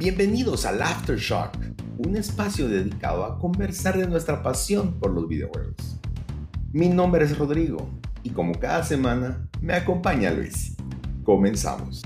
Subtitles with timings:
[0.00, 1.58] Bienvenidos al Aftershock,
[1.98, 6.00] un espacio dedicado a conversar de nuestra pasión por los videojuegos.
[6.72, 7.86] Mi nombre es Rodrigo
[8.22, 10.74] y como cada semana me acompaña Luis.
[11.22, 12.00] Comenzamos.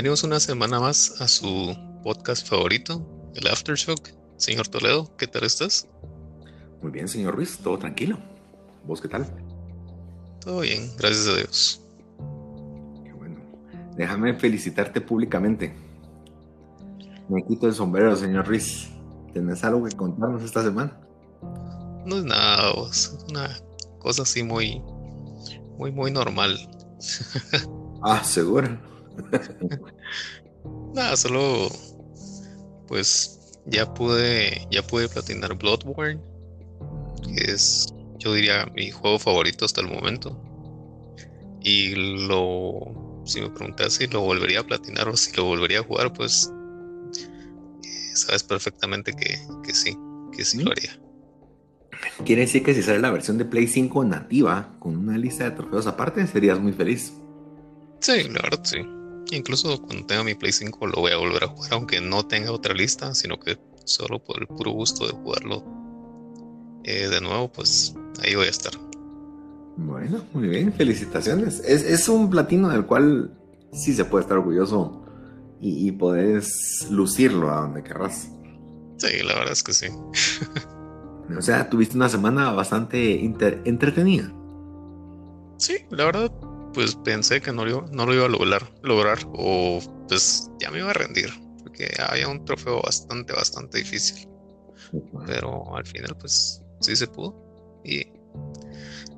[0.00, 4.08] Bienvenidos una semana más a su podcast favorito, el Aftershock.
[4.38, 5.86] Señor Toledo, ¿qué tal estás?
[6.80, 8.18] Muy bien, señor Ruiz, todo tranquilo.
[8.86, 9.26] ¿Vos qué tal?
[10.40, 11.86] Todo bien, gracias a Dios.
[13.04, 13.42] Qué bueno.
[13.94, 15.74] Déjame felicitarte públicamente.
[17.28, 18.88] Me quito el sombrero, señor Ruiz.
[19.34, 20.98] ¿Tenés algo que contarnos esta semana?
[22.06, 23.50] No es nada, es una
[23.98, 24.80] cosa así muy,
[25.76, 26.58] muy, muy normal.
[28.02, 28.89] ah, seguro.
[30.94, 31.68] Nada, solo
[32.86, 36.20] pues ya pude ya pude platinar Bloodborne,
[37.22, 40.38] que es yo diría mi juego favorito hasta el momento.
[41.62, 41.94] Y
[42.26, 46.12] lo si me preguntas si lo volvería a platinar o si lo volvería a jugar,
[46.12, 46.52] pues
[47.84, 49.96] eh, sabes perfectamente que, que sí,
[50.36, 50.98] que sí lo haría.
[52.24, 55.50] Quiere decir que si sale la versión de Play 5 nativa con una lista de
[55.52, 57.12] trofeos aparte, serías muy feliz.
[58.00, 58.78] Sí, la verdad sí.
[59.30, 62.52] Incluso cuando tenga mi Play 5 lo voy a volver a jugar, aunque no tenga
[62.52, 65.64] otra lista, sino que solo por el puro gusto de jugarlo
[66.84, 68.72] eh, de nuevo, pues ahí voy a estar.
[69.76, 71.60] Bueno, muy bien, felicitaciones.
[71.60, 73.32] Es, un platino del cual
[73.72, 75.04] sí se puede estar orgulloso
[75.60, 78.30] y, y podés lucirlo a donde querrás.
[78.98, 79.86] Sí, la verdad es que sí.
[81.38, 84.32] o sea, tuviste una semana bastante entretenida.
[85.56, 86.32] Sí, la verdad,
[86.72, 90.78] pues pensé que no lo, no lo iba a lograr, lograr o pues ya me
[90.78, 91.30] iba a rendir,
[91.62, 94.28] porque había un trofeo bastante, bastante difícil.
[95.26, 97.34] Pero al final pues sí se pudo
[97.84, 98.06] y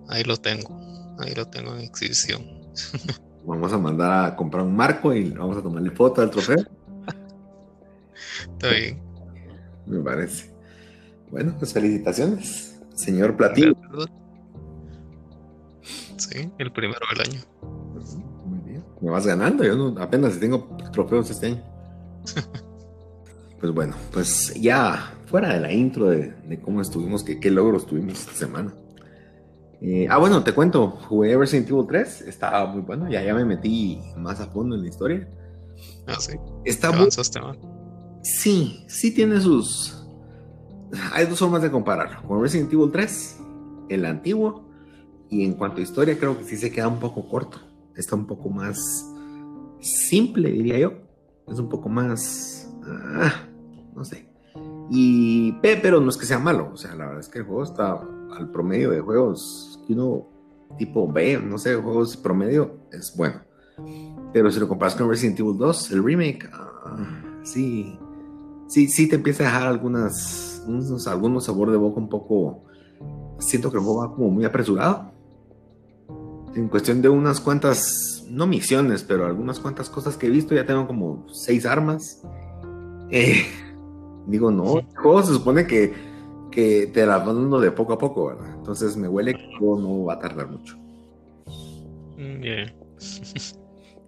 [0.08, 0.78] ahí lo tengo,
[1.18, 2.44] ahí lo tengo en exhibición.
[3.44, 6.64] Vamos a mandar a comprar un marco y vamos a tomarle foto al trofeo.
[8.52, 9.02] Está bien.
[9.84, 10.54] Me parece.
[11.28, 13.74] Bueno, pues felicitaciones, señor Platino.
[16.30, 17.40] Sí, el primero del año.
[18.44, 18.84] Muy bien.
[19.00, 21.62] Me vas ganando, yo no, apenas tengo trofeos este año.
[23.60, 28.20] pues bueno, pues ya fuera de la intro de, cómo estuvimos, que, qué logros tuvimos
[28.20, 28.74] esta semana.
[29.80, 33.44] Eh, ah, bueno, te cuento, jugué Resident Evil 3, estaba muy bueno, ya, ya me
[33.44, 35.28] metí más a fondo en la historia.
[36.06, 36.34] Ah, sí.
[36.64, 37.08] Está muy...
[38.22, 40.06] Sí, sí tiene sus...
[41.12, 42.22] Hay dos formas de compararlo.
[42.28, 43.38] Con Resident Evil 3,
[43.88, 44.71] el antiguo,
[45.32, 47.56] y en cuanto a historia, creo que sí se queda un poco corto.
[47.96, 49.10] Está un poco más
[49.80, 50.92] simple, diría yo.
[51.48, 52.70] Es un poco más.
[52.84, 53.32] Ah,
[53.96, 54.28] no sé.
[54.90, 55.52] Y.
[55.62, 56.68] Pero no es que sea malo.
[56.74, 57.98] O sea, la verdad es que el juego está
[58.36, 60.28] al promedio de juegos que uno
[60.76, 63.40] tipo B, no sé, juegos promedio, es bueno.
[64.34, 67.98] Pero si lo comparas con Resident Evil 2, el remake, ah, sí,
[68.66, 70.62] sí, sí te empieza a dejar algunas,
[71.06, 72.64] algunos sabor de boca un poco.
[73.38, 75.11] Siento que el juego va como muy apresurado
[76.54, 80.66] en cuestión de unas cuantas, no misiones, pero algunas cuantas cosas que he visto, ya
[80.66, 82.22] tengo como seis armas.
[83.10, 83.44] Eh,
[84.26, 85.92] digo, no, el juego se supone que,
[86.50, 88.54] que te la van dando de poco a poco, ¿verdad?
[88.56, 90.76] Entonces me huele que el juego no va a tardar mucho.
[92.16, 92.42] Mm,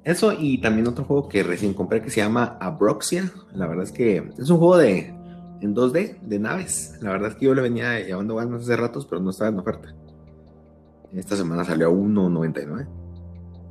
[0.05, 3.33] Eso y también otro juego que recién compré que se llama Abroxia.
[3.55, 5.15] La verdad es que es un juego de
[5.63, 6.99] en 2D de naves.
[7.01, 9.59] La verdad es que yo le venía llevando ganas hace ratos, pero no estaba en
[9.59, 9.95] oferta.
[11.15, 12.87] Esta semana salió a 1.99.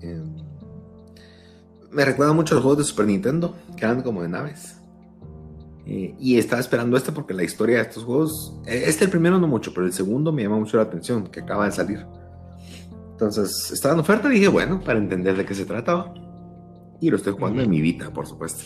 [0.01, 0.35] Em,
[1.91, 4.79] me recuerda mucho a los juegos de Super Nintendo, que eran como de naves.
[5.85, 9.37] Eh, y estaba esperando este porque la historia de estos juegos, eh, este el primero
[9.37, 12.05] no mucho, pero el segundo me llama mucho la atención, que acaba de salir.
[13.11, 16.13] Entonces, estaba en oferta y dije, bueno, para entender de qué se trataba.
[17.01, 18.63] Y lo estoy jugando en mi vida, por supuesto.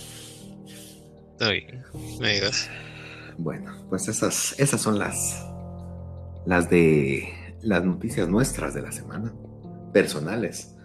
[1.32, 1.84] Está bien,
[2.20, 2.70] me digas.
[3.38, 5.46] Bueno, pues esas, esas son las,
[6.46, 9.34] las de las noticias nuestras de la semana,
[9.94, 10.76] personales.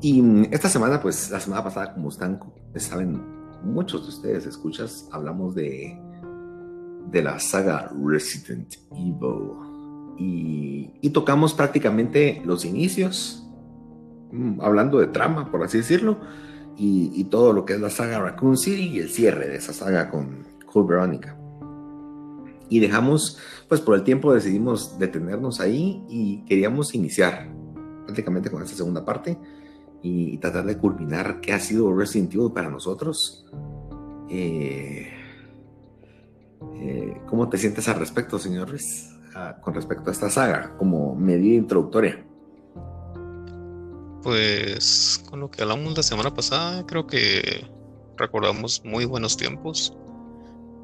[0.00, 2.40] Y esta semana, pues la semana pasada, como están,
[2.76, 3.20] saben,
[3.64, 5.98] muchos de ustedes escuchas, hablamos de,
[7.10, 9.68] de la saga Resident Evil.
[10.18, 13.48] Y, tocamos prácticamente los inicios
[14.30, 16.18] mm, hablando de trama, por así decirlo,
[16.76, 20.10] y, todo lo que es la saga Raccoon City y el cierre de esa saga
[20.10, 21.36] con Cool Veronica.
[22.68, 23.38] Y dejamos,
[23.68, 27.48] pues por el tiempo decidimos detenernos ahí y queríamos iniciar
[28.04, 29.38] prácticamente con esta segunda parte
[30.02, 33.46] y, tratar de culminar qué ha sido Resident Evil para nosotros.
[34.30, 35.08] Eh,
[36.76, 39.14] eh, ¿Cómo te sientes al respecto, señor Ruiz?
[39.60, 42.24] con respecto a esta saga, como medida introductoria.
[44.22, 47.64] Pues con lo que hablamos la semana pasada, creo que
[48.16, 49.96] recordamos muy buenos tiempos,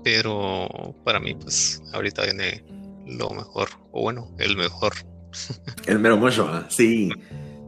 [0.04, 2.64] pero para mí, pues ahorita viene
[3.06, 4.92] lo mejor, o bueno, el mejor.
[5.86, 6.66] El mero mucho, ¿ah?
[6.68, 7.10] sí,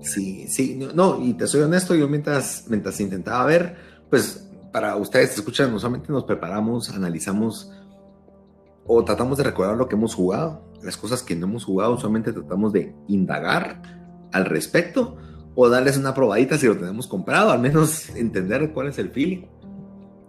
[0.01, 3.77] sí, sí, no, y te soy honesto, yo mientras, mientras intentaba ver,
[4.09, 7.73] pues para ustedes que escuchan, no solamente nos preparamos, analizamos
[8.87, 12.33] o tratamos de recordar lo que hemos jugado, las cosas que no hemos jugado, solamente
[12.33, 13.83] tratamos de indagar
[14.33, 15.17] al respecto
[15.57, 19.47] o darles una probadita si lo tenemos comprado, al menos entender cuál es el feeling.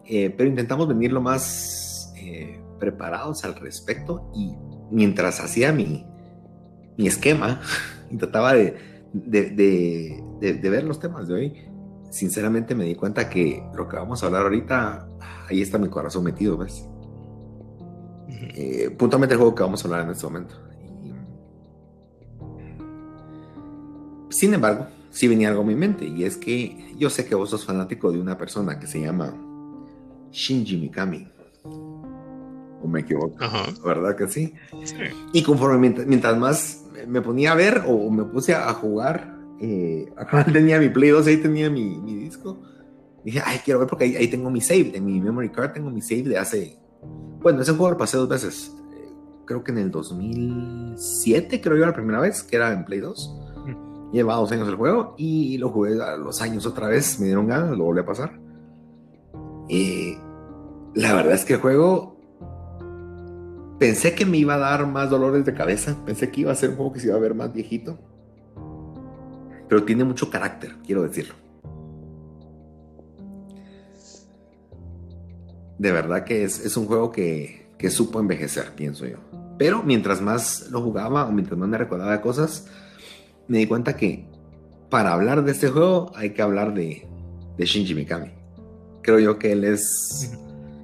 [0.05, 1.86] Eh, pero intentamos venir lo más
[2.27, 4.53] eh, preparados al respecto y
[4.91, 6.05] mientras hacía mi,
[6.97, 7.61] mi esquema
[8.11, 8.75] y trataba de,
[9.13, 11.53] de, de, ver los temas de hoy,
[12.09, 15.07] sinceramente me di cuenta que lo que vamos a hablar ahorita,
[15.49, 16.87] ahí está mi corazón metido, ¿ves?
[18.29, 20.55] Eh, puntualmente el juego que vamos a hablar en este momento.
[24.29, 27.49] Sin embargo, sí venía algo a mi mente y es que yo sé que vos
[27.49, 29.33] sos fanático de una persona que se llama
[30.31, 31.36] Shinji Mikami.
[32.81, 33.35] ¿O me equivoco?
[33.83, 34.53] ¿Verdad que sí?
[35.33, 40.45] Y conforme mientras, más me ponía a ver o me puse a jugar, eh, acá
[40.45, 42.61] tenía mi Play 2, ahí tenía mi, disco.
[43.23, 45.89] Dije, ay, quiero ver porque ahí, ahí, tengo mi save, en mi memory card tengo
[45.89, 46.79] mi save de hace
[47.41, 48.75] bueno, ese juego lo pasé dos veces.
[49.45, 53.39] Creo que en el 2007, creo yo, la primera vez, que era en Play 2.
[53.65, 54.11] Mm.
[54.11, 57.47] Lleva dos años el juego y lo jugué a los años otra vez, me dieron
[57.47, 58.39] ganas, lo volví a pasar.
[59.69, 60.17] Y
[60.95, 62.16] la verdad es que el juego
[63.79, 66.71] pensé que me iba a dar más dolores de cabeza, pensé que iba a ser
[66.71, 67.97] un juego que se iba a ver más viejito,
[69.67, 71.35] pero tiene mucho carácter, quiero decirlo.
[75.77, 79.17] de verdad que es, un juego que, supo envejecer, pienso yo.
[79.57, 82.67] Pero mientras más lo jugaba o mientras más me recordaba de cosas,
[83.47, 84.25] me di cuenta que
[84.89, 87.07] para hablar de este juego hay que hablar de,
[87.57, 88.31] Shinji Mikami.
[89.01, 90.31] Creo yo que él es,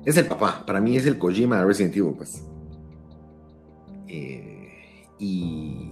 [0.05, 0.63] es el papá.
[0.65, 2.41] Para mí es el Kojima de Resident Evil, pues.
[4.07, 4.69] Eh,
[5.19, 5.91] y,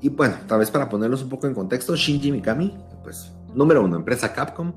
[0.00, 3.96] y bueno, tal vez para ponerlos un poco en contexto, Shinji Mikami, pues, número uno,
[3.96, 4.72] empresa Capcom.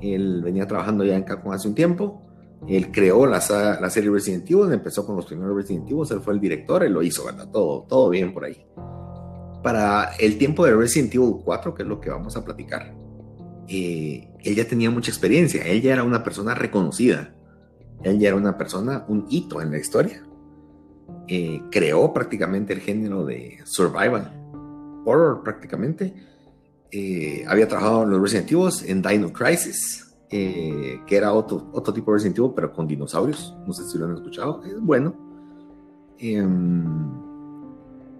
[0.00, 2.22] Él venía trabajando ya en Capcom hace un tiempo.
[2.68, 3.40] Él creó la,
[3.80, 6.92] la, serie Resident Evil, empezó con los primeros Resident Evil, él fue el director, él
[6.92, 7.48] lo hizo, ¿verdad?
[7.50, 8.66] Todo, todo bien por ahí.
[9.62, 12.94] Para el tiempo de Resident Evil 4, que es lo que vamos a platicar,
[13.66, 17.34] eh, él ya tenía mucha experiencia, él ya era una persona reconocida,
[18.02, 20.22] él ya era una persona, un hito en la historia.
[21.32, 24.32] Eh, creó prácticamente el género de survival
[25.04, 26.12] horror prácticamente.
[26.90, 31.94] Eh, había trabajado en los Resident Evil, en Dino Crisis, eh, que era otro, otro
[31.94, 33.56] tipo de Resident Evil, pero con dinosaurios.
[33.64, 34.64] No sé si lo han escuchado.
[34.64, 35.14] Es bueno.
[36.18, 36.84] Em,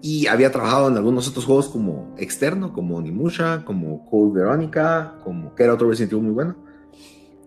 [0.01, 5.53] y había trabajado en algunos otros juegos como externo, como Onimusha, como Cold Veronica, como
[5.53, 6.55] que era otro Resident Evil muy bueno.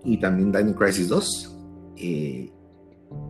[0.05, 1.57] Y también Dino Crisis 2.
[1.97, 2.53] Eh,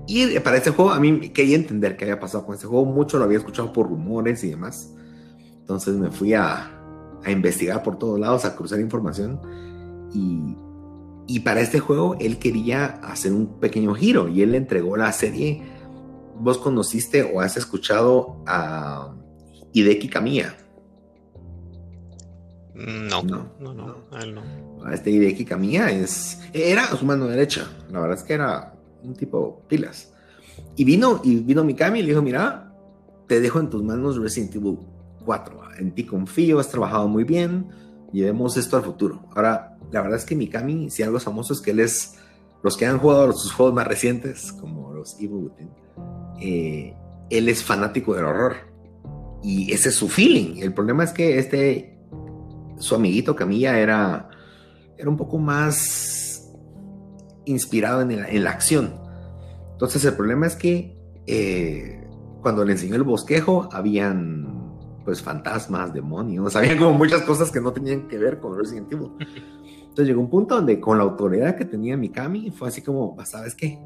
[0.07, 2.85] y para este juego, a mí quería entender qué había pasado con este juego.
[2.85, 4.93] Mucho lo había escuchado por rumores y demás.
[5.61, 6.71] Entonces me fui a,
[7.25, 9.41] a investigar por todos lados, a cruzar información.
[10.13, 10.57] Y
[11.27, 15.11] y para este juego él quería hacer un pequeño giro y él le entregó la
[15.13, 15.63] serie.
[16.37, 19.15] ¿Vos conociste o has escuchado a
[19.73, 20.57] Hideki Kamiya?
[22.75, 24.91] No, no, no, no, a él no.
[24.93, 27.71] Este Hideki Kamiya es, era su mano derecha.
[27.91, 28.74] La verdad es que era
[29.05, 30.13] un tipo pilas.
[30.77, 32.73] Y vino, y vino Mikami y le dijo, mira,
[33.27, 34.79] te dejo en tus manos Resident Evil
[35.25, 35.61] 4.
[35.79, 37.69] En ti confío, has trabajado muy bien,
[38.13, 39.27] llevemos esto al futuro.
[39.35, 42.17] Ahora, la verdad es que Mikami, si algo es famoso es que él es,
[42.63, 45.71] los que han jugado sus juegos más recientes, como los Evil Within,
[46.41, 46.95] eh,
[47.31, 48.55] él es fanático del horror.
[49.43, 50.63] Y ese es su feeling.
[50.63, 51.99] El problema es que este,
[52.79, 54.31] su amiguito Camilla era,
[54.97, 56.24] era un poco más
[57.47, 58.95] inspirado en, la acción.
[59.73, 60.97] Entonces el problema es que
[61.27, 62.07] eh,
[62.43, 64.55] cuando le enseñó el bosquejo, habían
[65.05, 69.13] pues fantasmas, demonios, había como muchas cosas que no tenían que ver con Resident Evil.
[69.19, 73.55] Entonces llegó un punto donde con la autoridad que tenía Mikami fue así como, ¿sabes
[73.55, 73.79] qué?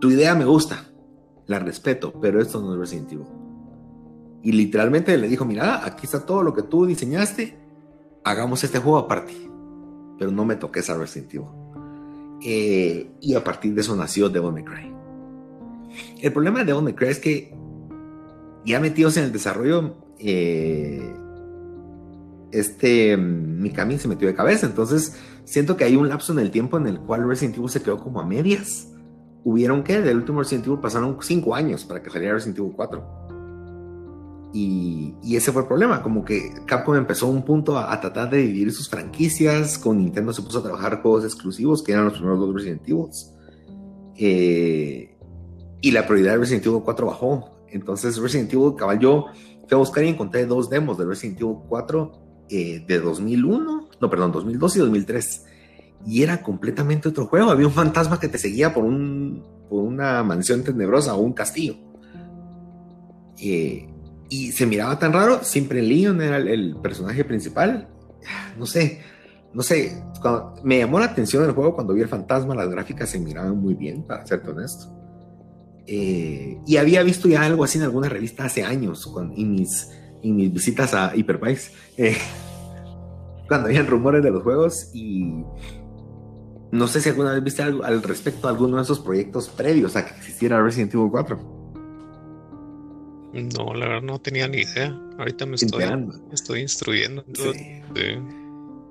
[0.00, 0.84] Tu idea me gusta,
[1.46, 3.26] la respeto, pero esto no es Resident Evil.
[4.42, 7.58] Y literalmente le dijo, mira, aquí está todo lo que tú diseñaste,
[8.24, 9.34] hagamos este juego aparte,
[10.18, 11.63] pero no me toques a Resident Evil.
[12.46, 14.92] Eh, y a partir de eso nació Devil May Cry.
[16.20, 17.54] El problema de Devil May es que
[18.66, 21.14] ya metidos en el desarrollo, eh,
[22.52, 24.66] este Mikami se metió de cabeza.
[24.66, 27.82] Entonces, siento que hay un lapso en el tiempo en el cual Resident Evil se
[27.82, 28.88] quedó como a medias.
[29.42, 33.24] Hubieron que del último Resident Evil pasaron cinco años para que saliera Resident Evil 4.
[34.56, 38.70] Y, ese fue el problema, como que Capcom empezó un punto a, tratar de dividir
[38.70, 42.54] sus franquicias, con Nintendo se puso a trabajar juegos exclusivos, que eran los primeros dos
[42.54, 43.06] Resident Evil.
[44.16, 45.18] Eh,
[45.80, 47.66] y la prioridad de Resident Evil 4 bajó.
[47.68, 49.26] Entonces Resident Evil, cabal, yo
[49.66, 52.12] fui a buscar y encontré dos demos de Resident Evil 4
[52.48, 55.46] eh, de 2001, no, perdón, 2002 y 2003.
[56.06, 57.50] Y era completamente otro juego.
[57.50, 61.74] Había un fantasma que te seguía por, un, por una mansión tenebrosa o un castillo.
[63.40, 63.88] Eh,
[64.34, 65.44] y se miraba tan raro.
[65.44, 67.88] Siempre Leon era el, personaje principal.
[68.58, 69.00] No sé,
[69.52, 70.02] no sé.
[70.64, 72.54] me llamó la atención el juego cuando vi el fantasma.
[72.56, 74.92] Las gráficas se miraban muy bien, para ser honesto.
[75.86, 79.88] Eh, y había visto ya algo así en alguna revista hace años, con, en, mis,
[80.24, 82.16] mis visitas a Hypervice, eh,
[83.48, 84.90] cuando habían rumores de los juegos.
[84.94, 85.44] Y
[86.72, 89.94] no sé si alguna vez viste algo al respecto a alguno de esos proyectos previos
[89.94, 91.63] a que existiera Resident Evil 4.
[93.34, 94.96] No, la verdad no tenía ni idea.
[95.18, 95.84] Ahorita me estoy,
[96.32, 97.24] estoy instruyendo.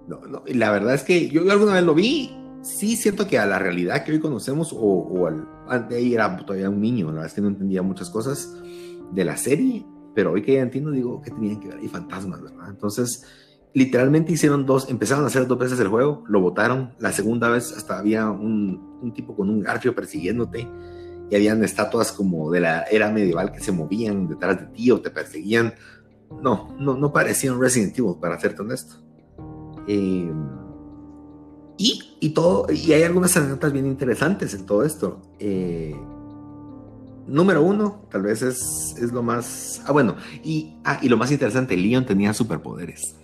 [0.08, 2.36] No, no, y la verdad es que yo, alguna vez lo vi.
[2.62, 6.38] Sí, siento que a la realidad que hoy conocemos, o, o al, antes ahí era
[6.38, 8.54] todavía un niño, la verdad es que no entendía muchas cosas
[9.12, 9.86] de la serie,
[10.16, 12.70] pero hoy que ya entiendo, digo que tenían que ver ahí fantasmas, ¿verdad?
[12.70, 13.26] Entonces,
[13.74, 17.74] literalmente hicieron dos, empezaron a hacer dos veces el juego, lo votaron, la segunda vez
[17.76, 20.66] hasta había un, un tipo con un garfio persiguiéndote
[21.36, 25.10] habían estatuas como de la era medieval que se movían detrás de ti o te
[25.10, 25.74] perseguían.
[26.42, 28.96] No, no, no parecían Resident Evil, para serte honesto.
[29.88, 30.32] Eh,
[31.78, 35.22] y, y, todo, y hay algunas anécdotas bien interesantes en todo esto.
[35.40, 35.96] Eh,
[37.28, 39.82] número uno, tal vez es, es, lo más.
[39.86, 43.16] Ah, bueno, y, ah, y lo más interesante: Leon tenía superpoderes.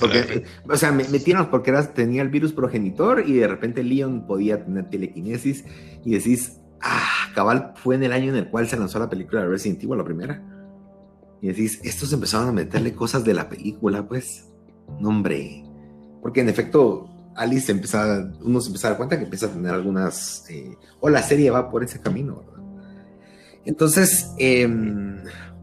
[0.00, 4.64] Porque, o sea, me metieron porque tenía el virus progenitor y de repente Leon podía
[4.64, 5.64] tener telequinesis
[6.04, 9.42] y decís, ah, cabal fue en el año en el cual se lanzó la película
[9.42, 10.42] de Resident Evil, la primera.
[11.40, 14.48] Y decís, estos empezaron a meterle cosas de la película, pues.
[15.00, 15.64] No, hombre.
[16.22, 19.72] Porque en efecto, Alice empieza, uno se empieza a dar cuenta que empieza a tener
[19.72, 22.56] algunas, eh, o la serie va por ese camino, ¿verdad?
[23.64, 25.18] Entonces, em,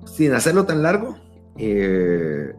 [0.05, 1.17] sin hacerlo tan largo,
[1.57, 2.53] eh,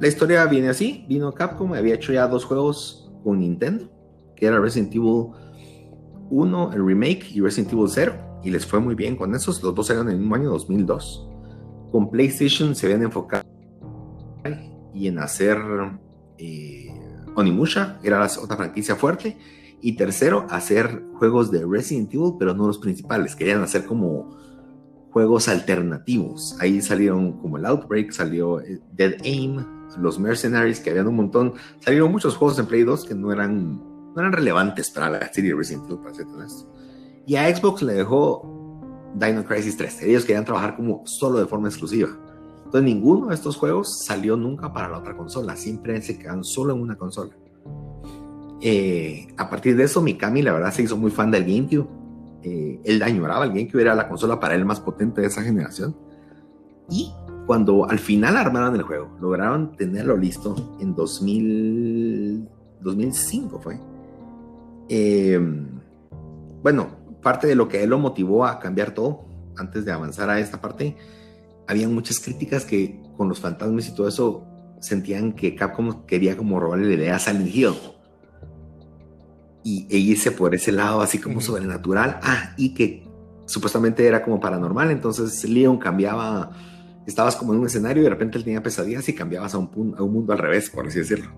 [0.00, 3.90] la historia viene así, vino Capcom, había hecho ya dos juegos con Nintendo,
[4.34, 5.26] que era Resident Evil
[6.30, 9.74] 1, el remake, y Resident Evil 0, y les fue muy bien con esos, los
[9.74, 11.28] dos eran en el mismo año 2002.
[11.92, 13.44] Con PlayStation se habían enfocado
[14.94, 15.58] y en hacer
[16.38, 16.88] eh,
[17.36, 19.36] Onimusha, era otra franquicia fuerte,
[19.82, 24.36] y tercero, hacer juegos de Resident Evil, pero no los principales, querían hacer como
[25.10, 26.56] juegos alternativos.
[26.60, 31.54] Ahí salieron como el Outbreak, salió eh, Dead Aim, los Mercenaries, que habían un montón.
[31.80, 33.78] Salieron muchos juegos en Play 2 que no eran,
[34.14, 36.72] no eran relevantes para la serie Resident Evil, para ser honesto.
[37.26, 38.60] Y a Xbox le dejó
[39.14, 40.02] Dino Crisis 3.
[40.02, 42.10] Ellos querían trabajar como solo de forma exclusiva.
[42.64, 45.56] Entonces ninguno de estos juegos salió nunca para la otra consola.
[45.56, 47.34] Siempre se quedan solo en una consola.
[48.60, 51.88] Eh, a partir de eso, Mikami la verdad se hizo muy fan del GameCube.
[52.42, 55.96] Eh, él añoraba el GameCube, era la consola para él más potente de esa generación.
[56.88, 57.12] Y
[57.50, 62.48] cuando al final armaron el juego, lograron tenerlo listo en 2000,
[62.80, 63.76] 2005 fue.
[64.88, 65.80] Em,
[66.62, 66.90] bueno,
[67.20, 69.24] parte de lo que él lo motivó a cambiar todo,
[69.56, 70.96] antes de avanzar a esta parte,
[71.66, 74.44] había muchas críticas que con los fantasmas y todo eso
[74.78, 77.74] sentían que Capcom quería como robarle la idea a Silent Hill.
[79.64, 82.20] Y, e irse por ese lado así como sobrenatural.
[82.22, 83.08] Ah, y que
[83.46, 86.52] supuestamente era como paranormal, entonces Leon cambiaba
[87.06, 89.94] estabas como en un escenario y de repente él tenía pesadillas y cambiabas a un,
[89.96, 91.30] a un mundo al revés, por así decirlo.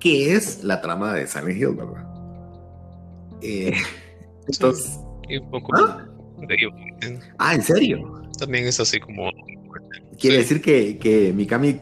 [0.00, 2.06] Que es la trama de Silent Hill, ¿verdad?
[3.42, 3.72] Eh,
[4.48, 4.98] entonces.
[5.40, 6.06] un poco ¿Ah?
[7.38, 8.22] ah, ¿en serio?
[8.38, 9.30] También es así como.
[10.18, 11.80] Quiere decir que, que Mikami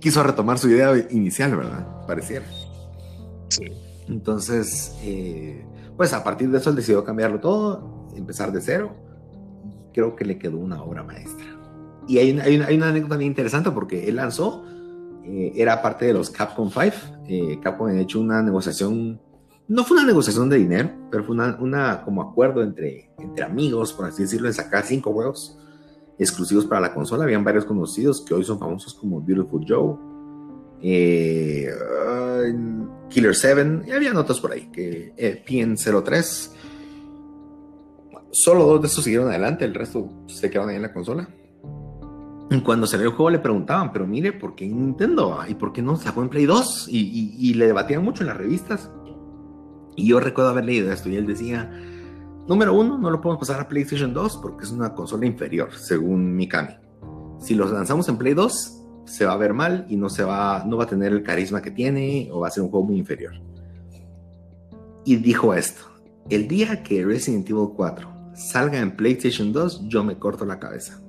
[0.00, 2.06] quiso retomar su idea inicial, ¿verdad?
[2.06, 2.44] Pareciera.
[3.48, 3.64] Sí.
[4.08, 5.64] Entonces, eh,
[5.96, 8.94] pues a partir de eso él decidió cambiarlo todo, empezar de cero.
[9.94, 11.46] Creo que le quedó una obra maestra.
[12.08, 14.64] Y hay una, hay, una, anécdota bien interesante porque él lanzó,
[15.24, 16.96] eh, era parte de los Capcom 5.
[17.28, 19.20] Eh, Capcom ha hecho una negociación,
[19.68, 23.92] no fue una negociación de dinero, pero fue una, una, como acuerdo entre, entre amigos,
[23.92, 25.58] por así decirlo, de sacar cinco juegos
[26.18, 27.24] exclusivos para la consola.
[27.24, 29.96] Habían varios conocidos que hoy son famosos como Beautiful Joe,
[30.82, 31.70] eh,
[33.08, 36.50] Killer 7, y había otros por ahí, que eh, PN03.
[38.30, 41.28] Solo dos de estos siguieron adelante, el resto se quedaron ahí en la consola.
[42.52, 45.38] Y cuando salió el juego le preguntaban, pero mire, ¿por qué Nintendo?
[45.48, 46.86] ¿Y por qué no sacó en Play 2?
[46.90, 48.90] Y, le debatían mucho en las revistas.
[49.96, 51.70] Y yo recuerdo haber leído esto y él decía,
[52.46, 56.34] número uno, no lo podemos pasar a PlayStation 2 porque es una consola inferior, según
[56.36, 56.74] Mikami.
[57.40, 60.62] Si los lanzamos en Play 2, se va a ver mal y no, se va,
[60.66, 62.98] no va a tener el carisma que tiene o va a ser un juego muy
[62.98, 63.32] inferior.
[65.04, 65.82] Y dijo esto,
[66.28, 71.01] el día que Resident Evil 4 salga en PlayStation 2, yo me corto la cabeza.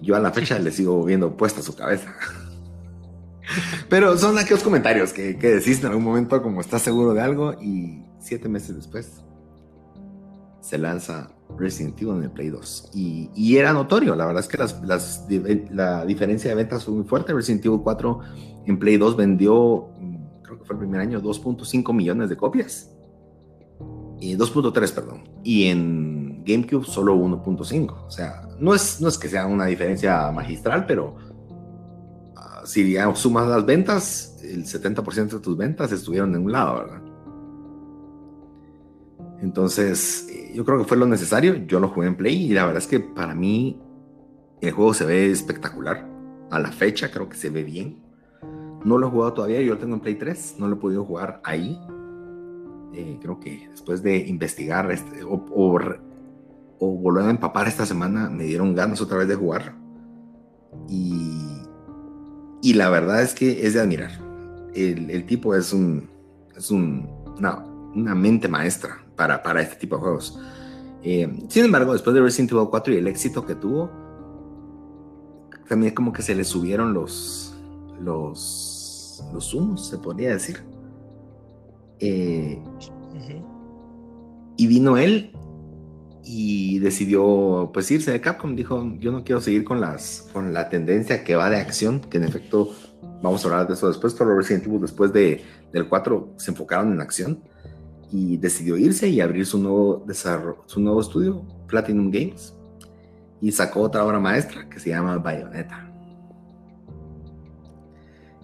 [0.00, 2.14] Yo a la fecha le sigo viendo puesta su cabeza.
[3.88, 7.54] Pero son aquellos comentarios que, que decís en algún momento como estás seguro de algo
[7.60, 9.22] y siete meses después
[10.60, 12.90] se lanza Resident Evil en el Play 2.
[12.94, 15.26] Y, era notorio, la verdad es que las,
[15.70, 17.32] la diferencia de ventas fue muy fuerte.
[17.32, 18.20] Resident Evil 4
[18.66, 22.90] en Play 2 vendió, mm, creo que fue el primer año, 2.5 millones de copias.
[24.20, 25.24] Y 2.3, perdón.
[25.42, 28.06] Y en GameCube solo 1.5.
[28.06, 31.16] O sea, no es, no es que sea una diferencia magistral, pero
[32.36, 36.80] ah, si ya sumas las ventas, el 70% de tus ventas estuvieron en un lado,
[36.80, 37.02] ¿verdad?
[39.40, 41.54] Entonces, eh, yo creo que fue lo necesario.
[41.66, 43.80] Yo lo jugué en Play y la verdad es que para mí
[44.60, 46.06] el juego se ve espectacular.
[46.50, 48.02] A la fecha creo que se ve bien.
[48.84, 51.04] No lo he jugado todavía, yo lo tengo en Play 3, no lo he podido
[51.04, 51.78] jugar ahí.
[52.92, 55.78] Eh, creo que después de investigar este, o,
[56.86, 59.74] volver a empapar esta semana, me dieron ganas otra vez de jugar.
[60.88, 61.36] Y,
[62.62, 64.10] y la verdad es que es de admirar.
[64.74, 66.08] El, el tipo es un,
[66.56, 67.08] es un,
[67.94, 70.38] una mente maestra para, para este tipo de juegos.
[71.02, 73.90] Eh, sin embargo, después de Resident Evil 4 y el éxito que tuvo,
[75.68, 77.54] también como que se le subieron los
[78.00, 80.62] los los humos, se podría decir.
[82.00, 82.62] Eh,
[84.56, 85.32] y vino él
[86.24, 88.54] y decidió pues irse de Capcom.
[88.54, 92.18] Dijo, yo no quiero seguir con las con la tendencia que va de acción, que
[92.18, 92.74] en efecto
[93.22, 94.14] vamos a hablar de eso después.
[94.14, 97.42] Pero Resident Evil después de, del 4 se enfocaron en acción
[98.12, 102.54] y decidió irse y abrir su nuevo, desarrollo, su nuevo estudio, Platinum Games,
[103.40, 105.86] y sacó otra obra maestra que se llama Bayonetta.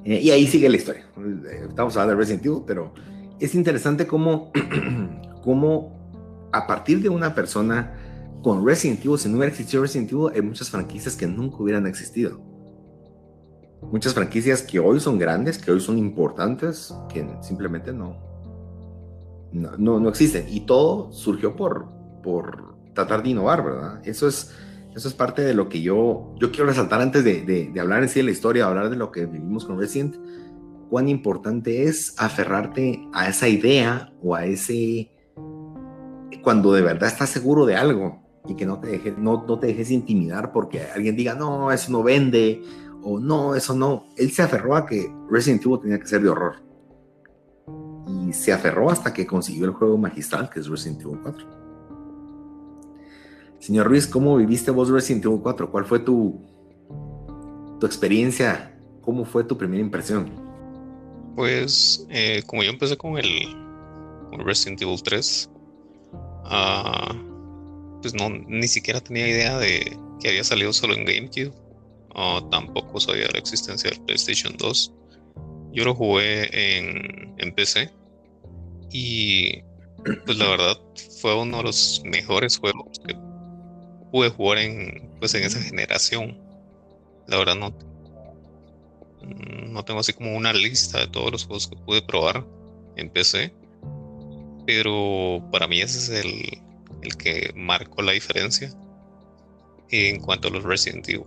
[0.04, 1.04] Eh, y ahí sigue la historia.
[1.68, 2.94] Estamos hablando de Resident Evil, pero
[3.40, 4.52] es interesante cómo,
[5.42, 5.95] cómo
[6.56, 7.94] a partir de una persona
[8.42, 11.86] con Resident Evil, si no hubiera existido Resident Evil, hay muchas franquicias que nunca hubieran
[11.86, 12.40] existido.
[13.82, 18.16] Muchas franquicias que hoy son grandes, que hoy son importantes, que simplemente no,
[19.52, 20.46] no, no, existen.
[20.48, 21.88] Y todo surgió por,
[22.22, 24.00] por tratar de innovar, ¿verdad?
[24.04, 24.52] Eso es,
[24.94, 28.08] eso es parte de lo que yo, yo quiero resaltar antes de, de, hablar en
[28.08, 30.16] sí de la historia, hablar de lo que vivimos con Resident,
[30.88, 35.10] cuán importante es aferrarte a esa idea o a ese,
[36.42, 39.68] cuando de verdad estás seguro de algo y que no te, dejes, no, no te
[39.68, 42.62] dejes intimidar porque alguien diga, no, eso no vende,
[43.02, 44.06] o no, eso no.
[44.16, 46.56] Él se aferró a que Resident Evil tenía que ser de horror
[48.08, 51.46] y se aferró hasta que consiguió el juego magistral que es Resident Evil 4.
[53.58, 55.70] Señor Ruiz, ¿cómo viviste vos Resident Evil 4?
[55.70, 56.40] ¿Cuál fue tu,
[57.80, 58.78] tu experiencia?
[59.02, 60.30] ¿Cómo fue tu primera impresión?
[61.34, 63.28] Pues eh, como yo empecé con el
[64.44, 65.50] Resident Evil 3,
[68.02, 71.52] pues no, ni siquiera tenía idea de que había salido solo en GameCube.
[72.50, 74.92] tampoco sabía la existencia del PlayStation 2.
[75.72, 77.90] Yo lo jugué en, en PC
[78.90, 79.62] y
[80.24, 80.78] pues la verdad
[81.20, 83.14] fue uno de los mejores juegos que
[84.10, 86.38] pude jugar en, pues, en esa generación.
[87.26, 87.76] La verdad no,
[89.68, 92.44] no tengo así como una lista de todos los juegos que pude probar
[92.96, 93.52] en PC.
[94.66, 96.60] Pero para mí ese es el,
[97.02, 98.72] el que marcó la diferencia
[99.90, 101.24] en cuanto a los Resident Evil.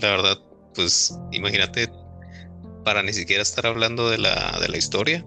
[0.00, 0.38] La verdad,
[0.74, 1.90] pues imagínate
[2.84, 5.24] para ni siquiera estar hablando de la, de la historia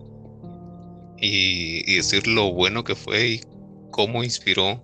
[1.18, 3.42] y, decir lo bueno que fue y
[3.92, 4.84] cómo inspiró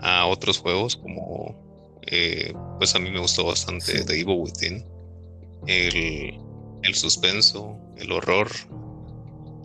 [0.00, 4.84] a otros juegos como eh, pues a mí me gustó bastante The Evil Within
[5.66, 6.38] el,
[6.82, 8.50] el suspenso el horror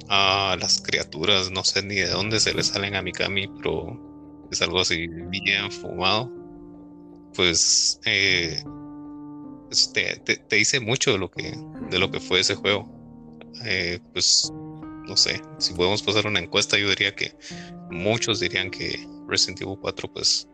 [0.07, 4.61] a las criaturas no sé ni de dónde se le salen a Mikami pero es
[4.61, 6.31] algo así bien fumado.
[7.35, 8.63] Pues eh,
[9.93, 11.55] te, te, dice mucho de lo que
[11.89, 12.89] de lo que fue ese juego.
[13.65, 14.51] Eh, pues
[15.07, 17.33] no sé si podemos pasar una encuesta yo diría que
[17.89, 20.47] muchos dirían que Resident Evil 4 pues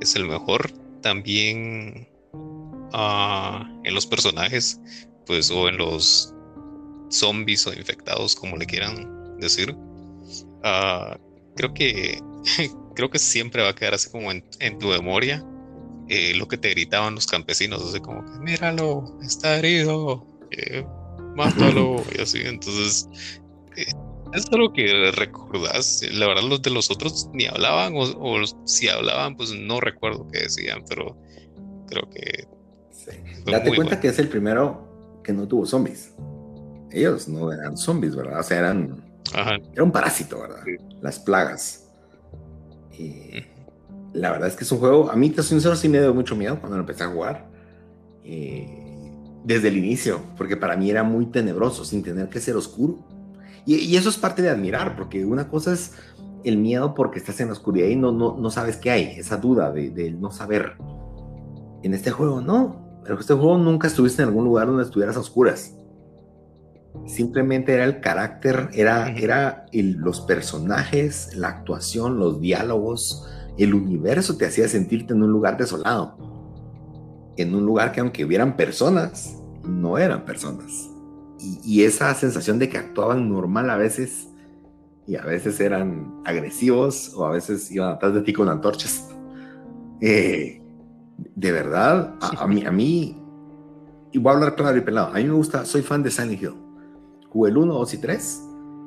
[0.00, 0.70] es el mejor.
[1.00, 2.08] También
[2.92, 4.80] ah, en los personajes
[5.26, 6.34] pues, o en los
[7.10, 9.74] zombies o infectados, como le quieran decir,
[10.62, 11.18] ah,
[11.56, 12.20] creo que
[12.94, 14.42] creo que siempre va a quedar así como en,
[14.78, 15.44] tu memoria
[16.08, 20.84] eh, lo que te gritaban los campesinos, así como que míralo, está herido, eh,
[21.34, 22.40] mátalo, y así.
[22.44, 23.08] Entonces,
[23.76, 23.86] eh,
[24.32, 26.02] es algo que recordás.
[26.12, 30.40] La verdad, los de los otros ni hablaban, o, si hablaban, pues no recuerdo qué
[30.40, 31.16] decían, pero
[31.88, 32.46] creo que.
[33.44, 36.12] Date cuenta que es el primero que no tuvo zombies.
[36.90, 38.40] Ellos no eran zombies, ¿verdad?
[38.40, 39.04] O sea, eran.
[39.72, 40.60] Era un parásito, ¿verdad?
[41.02, 41.88] Las plagas.
[42.98, 43.44] Y
[44.12, 46.14] la verdad es que es un juego, a mí te soy sincero, sí me dio
[46.14, 47.46] mucho miedo cuando lo empecé a jugar.
[48.24, 48.82] Eh,
[49.44, 52.98] desde el inicio, porque para mí era muy tenebroso, sin tener que ser oscuro.
[53.64, 55.92] Y, eso es parte de admirar, porque una cosa es
[56.42, 59.36] el miedo porque estás en la oscuridad y no, no, no sabes qué hay, esa
[59.36, 60.76] duda de, de, no saber.
[61.84, 65.20] En este juego no, en este juego nunca estuviste en algún lugar donde estuvieras a
[65.20, 65.75] oscuras.
[67.06, 73.28] Simplemente era el carácter, era, era los personajes, la actuación, los diálogos,
[73.58, 76.16] el universo te hacía sentirte en un lugar desolado.
[77.36, 80.90] En un lugar que aunque hubieran personas, no eran personas.
[81.64, 84.28] Y, esa sensación de que actuaban normal a veces
[85.06, 89.08] y a veces eran agresivos o a veces iban atrás de ti con antorchas.
[90.02, 90.60] Eh,
[91.16, 93.18] de verdad, a, mí, a mí,
[94.12, 96.42] y voy a hablar claro y pelado, a mí me gusta, soy fan de Silent
[96.42, 96.65] Hill.
[97.36, 98.42] Jugué el 1, 2 y 3.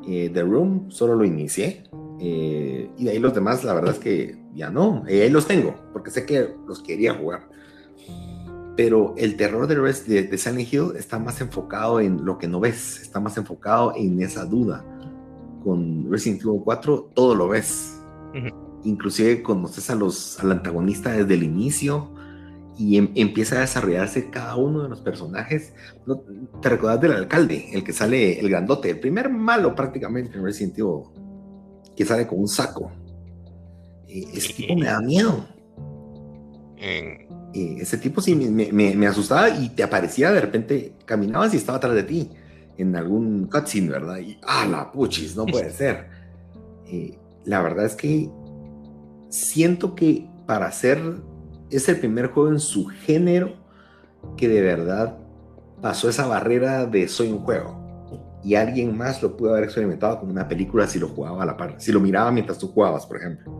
[0.08, 1.84] Eh, The Room solo lo inicié.
[2.20, 5.04] Eh, y de ahí los demás, la verdad es que ya no.
[5.08, 7.48] Eh, ahí los tengo, porque sé que los quería jugar.
[8.76, 12.60] Pero el terror de, de, de Silent Hill está más enfocado en lo que no
[12.60, 14.84] ves, está más enfocado en esa duda.
[15.64, 18.02] Con Resident Evil 4 todo lo ves.
[18.84, 22.16] Inclusive conoces a los, al antagonista desde el inicio
[22.80, 25.74] y em, empieza a desarrollarse cada uno de los personajes.
[26.06, 26.24] ¿No?
[26.62, 30.80] ¿Te recuerdas del alcalde, el que sale, el grandote, el primer malo prácticamente en Resident
[30.80, 31.04] Evil,
[31.96, 32.90] que sale con un saco?
[34.08, 35.46] Eh, ese tipo me da miedo.
[36.78, 41.58] Eh, ese tipo sí me, me, me, asustaba y te aparecía de repente, caminabas y
[41.58, 42.30] estaba atrás de ti
[42.78, 44.20] en algún cutscene, ¿verdad?
[44.20, 46.08] Y, ah, la puchis, no puede ser.
[46.88, 48.30] Eh, la verdad es que
[49.28, 51.00] siento que para ser
[51.72, 53.54] es el primer juego en su género
[54.38, 55.18] que de verdad
[55.82, 57.78] pasó esa barrera de soy un juego.
[58.44, 61.58] Y alguien más lo pudo haber experimentado como una película si lo jugaba a la
[61.58, 63.52] par, si lo miraba mientras tú jugabas, por ejemplo.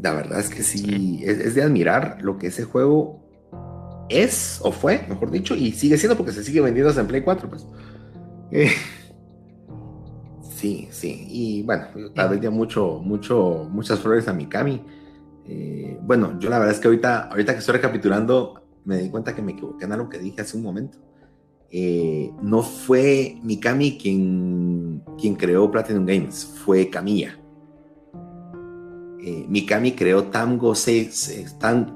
[0.00, 3.20] La verdad es que sí, es, de admirar lo que ese juego
[4.08, 7.22] es, o fue, mejor dicho, y sigue siendo porque se sigue vendiendo hasta en Play
[7.22, 7.66] 4, pues.
[8.52, 8.70] Eh,
[10.56, 14.82] sí, sí, y bueno, tal vez ya mucho, mucho, muchas flores a Mikami
[15.52, 19.34] eh, bueno, yo la verdad es que ahorita, ahorita que estoy recapitulando, me di cuenta
[19.34, 20.98] que me equivoqué en algo que dije hace un momento.
[21.72, 27.36] Eh, no fue Mikami quien, quien creó Platinum Games, fue Camilla.
[29.22, 30.72] Eh, Mikami creó Tango,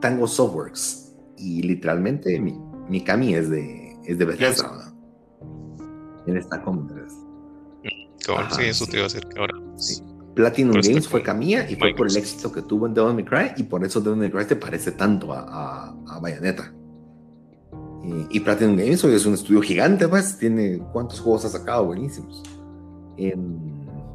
[0.00, 2.40] Tango Softworks y literalmente
[2.88, 4.94] Mikami es de, es de Bethesda.
[5.40, 6.24] ¿no?
[6.26, 7.20] Él está con Bethesda.
[8.50, 9.54] sí, eso te iba a decir que ahora.
[9.76, 10.02] Sí.
[10.34, 13.52] Platinum Games fue Camilla y fue por el éxito que tuvo en Devil May Cry
[13.56, 16.72] y por eso Devil May Cry te parece tanto a, a, Bayonetta.
[18.30, 22.42] Y, Platinum Games hoy es un estudio gigante, pues tiene cuántos juegos ha sacado buenísimos.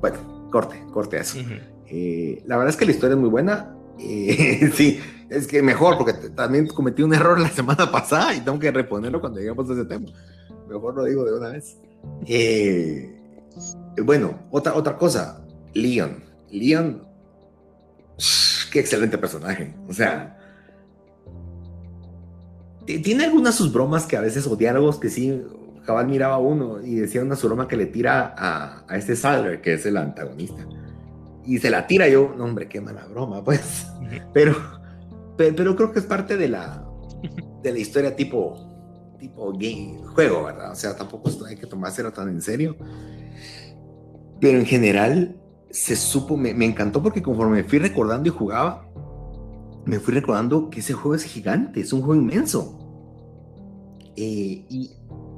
[0.01, 1.39] bueno, corte, corte eso.
[1.87, 3.75] Eh, la verdad es que la historia es muy buena.
[3.97, 8.59] Eh, sí, es que mejor, porque también cometí un error la semana pasada y tengo
[8.59, 10.05] que reponerlo cuando lleguemos a ese tema.
[10.67, 11.77] Mejor lo digo de una vez.
[12.27, 13.19] Eh,
[14.03, 15.43] bueno, otra, otra cosa.
[15.81, 16.23] Leon.
[16.51, 17.03] Leon,
[18.71, 19.75] qué excelente personaje.
[19.87, 20.37] O sea,
[22.85, 25.43] tiene algunas sus bromas que a veces, o diálogos que sí,
[25.85, 29.61] cabal miraba uno y decía una su broma que le tira a, a este Sadler,
[29.61, 30.67] que es el antagonista.
[31.45, 33.87] Y se la tira yo, no hombre, qué mala broma, pues.
[34.33, 34.55] Pero,
[35.35, 36.85] pero, creo que es parte de la,
[37.63, 40.71] de la historia tipo, tipo game, juego, ¿verdad?
[40.71, 42.77] O sea, tampoco hay que tomárselo tan en serio.
[44.39, 45.38] Pero en general,
[45.71, 48.89] se supo, me, encantó porque conforme me fui recordando y jugaba,
[49.85, 52.77] me fui recordando que ese juego es gigante, es un juego inmenso.
[54.15, 54.95] Eh, y,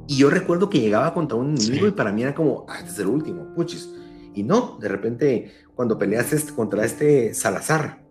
[0.07, 2.99] yo recuerdo que llegaba contra un enemigo y para mí era como, ah, este es
[2.99, 3.89] el último, puchis.
[4.33, 8.03] Y no, de repente, cuando peleas este, contra este Salazar,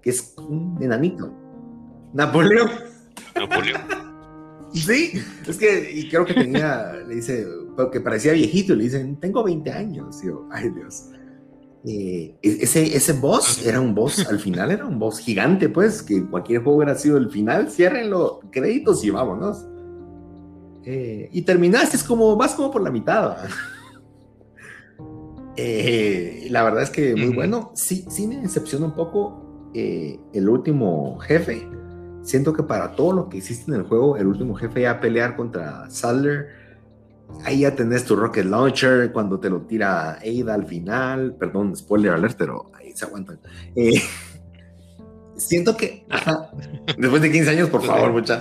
[0.00, 1.30] que es un enanito,
[2.14, 2.70] Napoleón.
[3.34, 3.82] Napoleón.
[4.72, 5.12] sí,
[5.46, 7.46] es que, y creo que tenía, le dice,
[7.90, 10.22] que parecía viejito, le dicen, tengo 20 años.
[10.22, 11.08] Y yo, ay Dios.
[11.84, 16.02] Eh, e-, ese, ese boss era un boss, al final era un boss gigante, pues,
[16.02, 19.66] que cualquier juego hubiera sido el final, ciérrenlo, créditos y vámonos.
[20.84, 23.36] Eh, y terminaste, es como, vas como por la mitad.
[25.54, 27.72] Eh, la verdad es que muy bueno.
[27.74, 31.68] Sí, sí me decepciona un poco eh, el último jefe.
[32.22, 35.00] Siento que para todo lo que hiciste en el juego, el último jefe ya a
[35.00, 36.61] pelear contra Sadler,
[37.44, 41.34] ahí ya tenés tu rocket launcher cuando te lo tira Ada al final.
[41.36, 43.40] Perdón, spoiler alert, pero ahí se aguantan.
[43.76, 44.00] Eh,
[45.36, 46.06] siento que,
[46.98, 48.40] después de 15 años, por favor, mucha.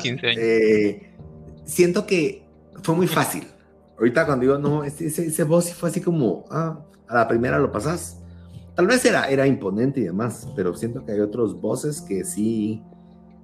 [1.65, 2.47] siento que
[2.83, 3.47] fue muy fácil.
[3.97, 7.71] Ahorita cuando digo, no, ese, ese, boss fue así como, ah, a la primera lo
[7.71, 8.17] pasas.
[8.75, 12.81] Tal vez era, era imponente y demás, pero siento que hay otros bosses que sí,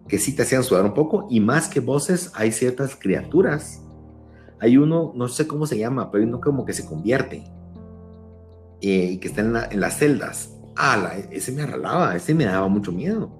[0.07, 1.27] que sí te hacían sudar un poco.
[1.29, 3.83] Y más que bosses, hay ciertas criaturas.
[4.59, 7.43] Hay uno, no sé cómo se llama, pero hay uno como que se convierte.
[8.81, 10.53] Eh, y que está en, las celdas.
[10.75, 13.31] Ah, ese me arralaba, ese me daba mucho miedo.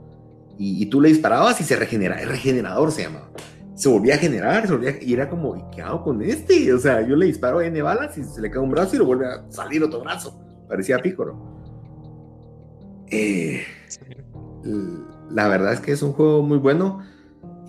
[0.58, 2.20] Y, y, tú le disparabas y se regenera.
[2.20, 3.30] El regenerador se llama
[3.78, 6.74] se volvía a generar, se volvía, y era como, ¿y qué hago con este?
[6.74, 9.06] O sea, yo le disparo N balas y se le cae un brazo y lo
[9.06, 10.36] vuelve a salir otro brazo.
[10.68, 11.38] Parecía pícoro.
[13.12, 13.62] Eh,
[15.30, 17.02] la verdad es que es un juego muy bueno.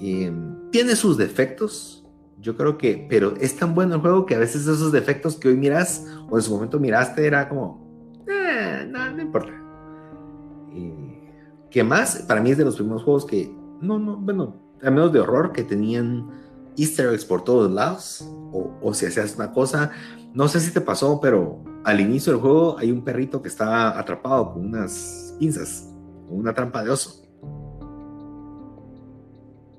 [0.00, 1.97] Em, tiene sus defectos,
[2.40, 5.48] yo creo que, pero es tan bueno el juego que a veces esos defectos que
[5.48, 9.52] hoy miras o en su momento miraste era como, eh, no, no importa.
[11.70, 12.22] ¿Qué más?
[12.22, 15.52] Para mí es de los primeros juegos que, no, no, bueno, al menos de horror,
[15.52, 16.30] que tenían
[16.76, 19.90] easter eggs por todos lados, o, si hacías una cosa,
[20.32, 23.98] no sé si te pasó, pero al inicio del juego hay un perrito que está
[23.98, 25.92] atrapado con unas pinzas,
[26.28, 27.27] con una trampa de oso.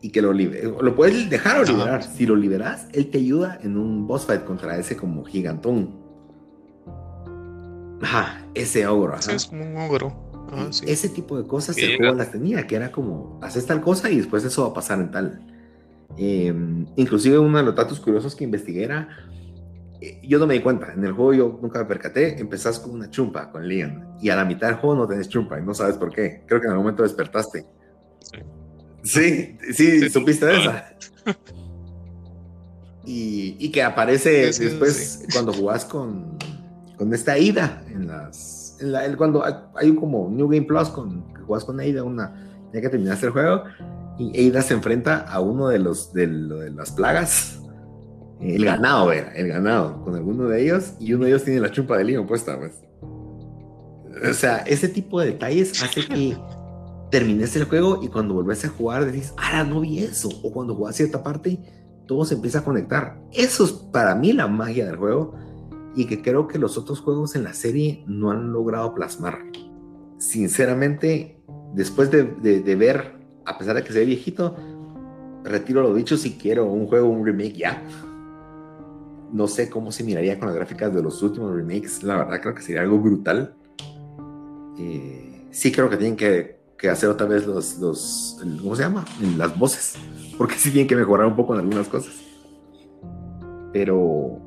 [0.02, 2.04] Y que lo lo puedes dejar o liberar.
[2.04, 6.00] Si lo liberas, él te ayuda en un boss fight contra ese como gigantón.
[8.02, 9.16] Ajá, ese ogro.
[9.16, 10.30] es como un ogro.
[10.52, 14.10] Ah, ese tipo de cosas el juego las tenía, que era como, haces tal cosa
[14.10, 15.42] y después eso va a pasar en tal.
[16.18, 19.10] Em, inclusive uno de los datos curiosos que investigué era,
[20.02, 22.92] eh, yo no me di cuenta, en el juego yo nunca me percaté, empezás con
[22.92, 25.74] una chumpa, con Leon, y a la mitad del juego no tenés chumpa y no
[25.74, 26.44] sabes por qué.
[26.48, 27.66] Creo que en algún momento despertaste.
[29.10, 30.94] Sí, sí, supiste de esa.
[33.06, 36.38] Y, y, que aparece después cuando jugás con,
[36.96, 38.78] con esta ida en las
[39.18, 39.44] cuando
[39.76, 42.34] hay, como New Game Plus con que juegas con Ada, una,
[42.74, 43.64] ya que terminaste el juego,
[44.18, 47.60] y Ada se enfrenta a uno de los de, las plagas,
[48.40, 51.72] el ganado era, el ganado, con alguno de ellos, y uno de ellos tiene la
[51.72, 52.74] chumpa de lío puesta, pues.
[54.30, 56.38] O sea, ese tipo de detalles hace que
[57.10, 60.30] termines el juego y cuando vuelves a jugar decís, ah, no vi eso.
[60.44, 61.60] O cuando juegas cierta parte,
[62.08, 63.20] todo se empieza a conectar.
[63.32, 65.34] Eso es para mí la magia del juego
[65.96, 69.40] y que creo que los otros juegos en la serie no han logrado plasmar.
[70.18, 71.42] Sinceramente,
[71.74, 72.24] después de,
[72.76, 74.56] ver, a pesar de que se ve viejito,
[75.44, 77.84] retiro lo dicho si quiero un juego, un remake ya.
[79.32, 82.04] No sé cómo se miraría con las gráficas de los últimos remakes.
[82.04, 83.56] La verdad creo que sería algo brutal.
[84.78, 89.04] Eh, sí creo que tienen que, hacer otra vez los, los, ¿cómo se llama?
[89.36, 89.96] Las voces.
[90.38, 92.14] Porque sí tienen que mejorar un poco en algunas cosas.
[93.74, 94.40] Pero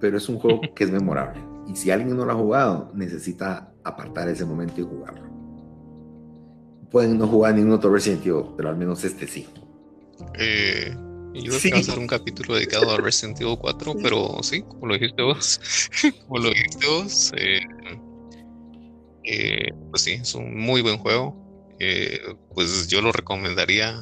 [0.00, 1.42] pero es un juego que es memorable.
[1.66, 5.26] Y si alguien no lo ha jugado, necesita apartar ese momento y jugarlo.
[6.90, 9.46] Pueden no jugar ningún otro Resident Evil, pero al menos este sí.
[10.38, 10.94] Eh,
[11.34, 14.62] yo creo que va a hacer un capítulo dedicado a Resident Evil 4, pero sí,
[14.62, 15.60] como lo dijiste vos,
[16.26, 17.60] como lo dijiste vos, eh,
[19.24, 21.45] eh, pues sí, es un muy buen juego.
[22.54, 24.00] Pues yo lo recomendaría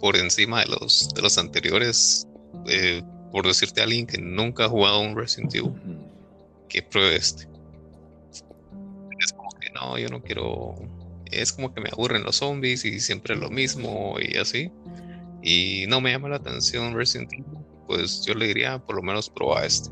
[0.00, 2.28] por encima de los, de los anteriores
[3.30, 5.72] por decirte a alguien que nunca ha jugado un Resident Evil,
[6.68, 7.48] que pruebe este.
[9.20, 10.74] Es como que no, yo no quiero.
[11.26, 14.70] Es como que me aburren los zombies y siempre lo mismo y así.
[15.42, 19.28] Y no me llama la atención Resident Evil, pues yo le diría por lo menos
[19.28, 19.90] prueba este.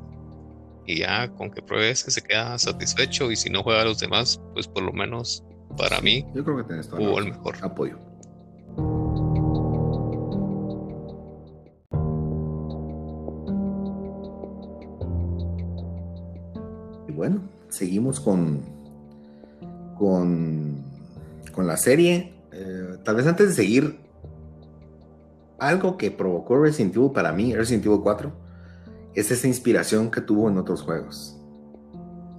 [0.87, 3.99] Y ya con que pruebe este se queda satisfecho y si no juega a los
[3.99, 5.43] demás, pues por lo menos
[5.77, 7.99] para mí yo creo que tenés todo el mejor apoyo.
[17.17, 18.61] bueno, seguimos con,
[19.99, 20.85] con,
[21.53, 22.35] con la serie.
[22.53, 23.99] Eh, tal vez antes de seguir,
[25.59, 28.31] algo que provocó Resident Evil para mí, Resident Evil 4,
[29.15, 31.36] es esa inspiración que tuvo en otros juegos.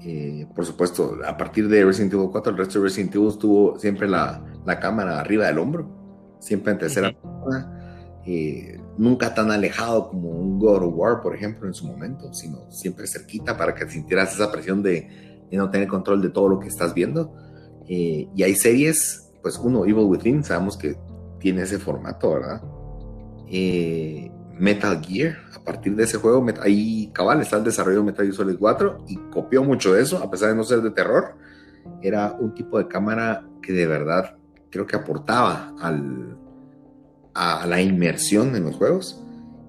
[0.10, 3.78] Eh, por supuesto, a partir de Resident Evil 4, el resto de Resident Evil tuvo
[3.78, 8.22] siempre la, la cámara arriba del hombro, siempre en tercera persona.
[8.26, 12.72] Eh, nunca tan alejado como un God of War, por ejemplo, en su momento, sino
[12.72, 15.10] siempre cerquita para que sintieras esa presión de,
[15.52, 17.34] no tener control de todo lo que estás viendo.
[17.90, 20.96] Eh, y hay series, pues uno, Evil Within, sabemos que
[21.38, 22.62] tiene ese formato, ¿verdad?
[23.50, 28.36] Eh, Metal Gear, partir de ese juego, ahí cabal está el desarrollo de Metal Gear
[28.36, 31.36] Solid 4 y copió mucho de eso, a pesar de no ser de terror.
[32.02, 34.38] Era un tipo de cámara que de verdad
[34.70, 36.38] creo que aportaba al,
[37.34, 39.22] a la inmersión en los juegos.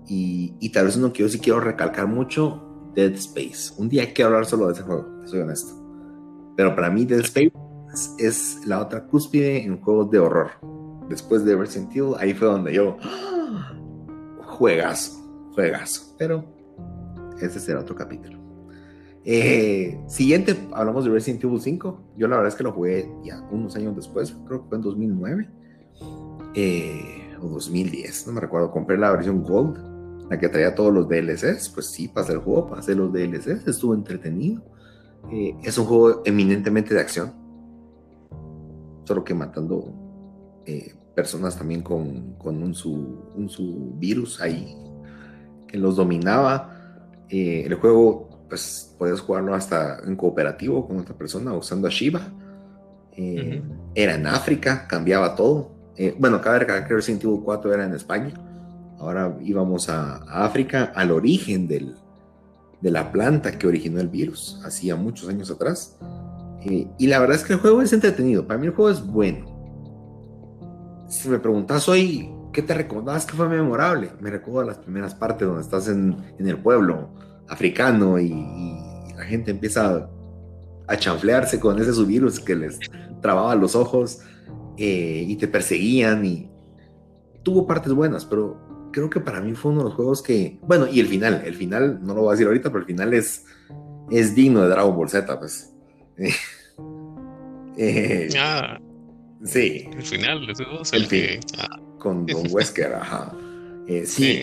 [0.07, 2.63] Y, tal vez uno que yo sí quiero recalcar mucho,
[2.95, 3.75] Dead Space.
[3.77, 5.75] Un día que hablar solo de ese juego, soy honesto.
[6.57, 7.53] Pero para mí Dead Space
[8.19, 10.53] es la otra cúspide en juegos de horror.
[11.09, 12.97] Después de Resident Evil, ahí fue donde yo...
[13.03, 13.38] ¡ah!
[14.59, 15.13] Juegazo,
[15.55, 16.17] juegazo.
[16.19, 16.45] Pero
[17.41, 18.39] ese será otro capítulo.
[19.25, 22.01] Eh, siguiente, hablamos de Resident Evil 5.
[22.17, 24.83] Yo la verdad es que lo jugué ya unos años después, creo que fue en
[24.83, 25.49] 2009
[26.55, 28.73] eh, o 2010, no me recuerdo.
[28.73, 31.69] Compré la versión Gold, la que traía todos los DLCs.
[31.69, 34.63] Pues sí, pasé el juego, pasé los DLCs, estuvo entretenido.
[35.31, 37.33] Eh, es un juego eminentemente de acción,
[39.05, 39.95] solo que matando
[41.19, 44.77] personas también con, con un, su, un su virus ahí
[45.67, 46.77] que los dominaba.
[47.29, 52.21] el juego pues puedes jugarlo hasta en cooperativo con otra persona usando a Shiva.
[53.17, 53.61] Eh,
[53.97, 55.73] era en África, cambiaba todo.
[55.97, 58.33] Eh, bueno, cada vez que Resident Evil 4 era en España.
[59.01, 61.97] Ahora íbamos a, África, al origen del,
[62.81, 65.99] de la planta que originó el virus, hacía muchos años atrás.
[66.63, 68.47] Eh, y la verdad es que el juego es entretenido.
[68.47, 69.58] Para mí el juego es bueno.
[71.09, 74.11] Si me preguntas hoy, ¿qué te recordás que fue memorable?
[74.21, 77.09] Me recuerdo las primeras partes donde estás en, el pueblo
[77.49, 78.31] africano y,
[79.17, 80.09] la gente empieza
[80.87, 82.79] a chanflearse con ese virus que les
[83.21, 84.21] trababa los ojos
[84.77, 86.49] eh, y te perseguían y
[87.43, 90.87] tuvo partes buenas, pero creo que para mí fue uno de los juegos que, bueno,
[90.87, 93.45] y el final, el final, no lo voy a decir ahorita, pero el final es,
[94.11, 95.73] es digno de Dragon Ball Z, pues.
[97.81, 98.77] Eh, ah,
[99.45, 99.89] sí.
[99.93, 100.47] El final,
[100.93, 101.81] el, que, ah.
[101.99, 103.33] con Don Wesker, ajá.
[103.87, 104.41] Eh, sí,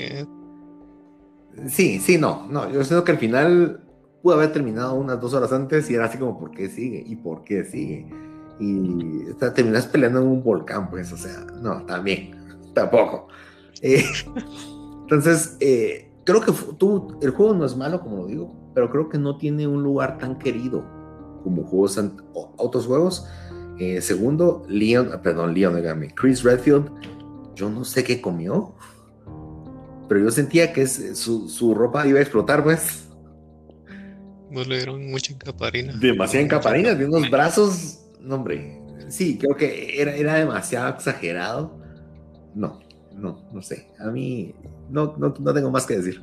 [1.67, 2.69] Sí, sí, no, no.
[2.69, 3.81] Yo siento que al final
[4.21, 7.03] pudo haber terminado unas dos horas antes y era así como, ¿por qué sigue?
[7.05, 8.08] ¿Y por qué sigue?
[8.60, 12.36] Y terminas peleando en un volcán, pues, o sea, no, también,
[12.73, 13.27] tampoco.
[13.81, 14.03] Eh,
[15.01, 19.10] entonces, eh, creo que tú, el juego no es malo, como lo digo, pero creo
[19.10, 20.84] que no tiene un lugar tan querido
[21.43, 22.01] como juegos,
[22.58, 23.27] otros juegos.
[23.79, 26.89] Eh, segundo, Leon, perdón, Leon, dígame, Chris Redfield,
[27.55, 28.75] yo no sé qué comió
[30.07, 33.07] pero yo sentía que su, su, ropa iba a explotar, pues.
[34.49, 35.93] No le dieron mucha encaparina.
[35.93, 41.79] Demasiada encaparina, tiene unos brazos, no hombre, sí, creo que era, era demasiado exagerado.
[42.53, 42.79] No,
[43.13, 44.53] no, no sé, a mí
[44.89, 46.21] no, no, no tengo más que decir.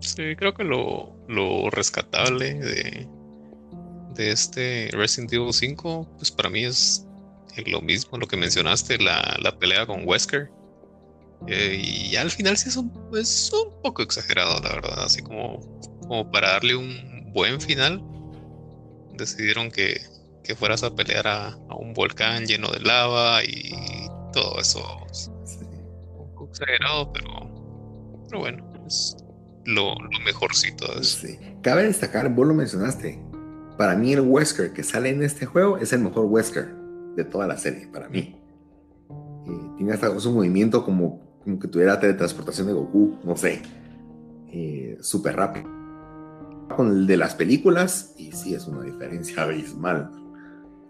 [0.00, 3.08] Sí, creo que lo, lo rescatable de,
[4.14, 7.06] de este Resident Evil 5, pues para mí es
[7.66, 10.50] lo mismo, lo que mencionaste, la, la pelea con Wesker
[11.48, 15.04] eh, y al final sí es un, es un poco exagerado, la verdad.
[15.04, 15.60] Así como,
[16.00, 18.02] como para darle un buen final,
[19.14, 20.00] decidieron que,
[20.44, 23.72] que fueras a pelear a, un volcán lleno de lava y
[24.32, 24.80] todo eso.
[26.16, 29.16] Un poco exagerado, pero, pero bueno, es
[29.64, 31.26] lo, lo mejorcito de eso.
[31.62, 33.20] Cabe destacar, vos lo mencionaste.
[33.82, 36.72] Para mí, el Wesker que sale en este juego es el mejor Wesker
[37.16, 38.40] de toda la serie, para mí.
[39.10, 43.60] Eh, tiene hasta un movimiento como como que tuviera teletransportación de Goku, no sé,
[44.52, 45.68] eh, súper rápido.
[46.76, 50.12] Con el de las películas, y sí es una diferencia abismal.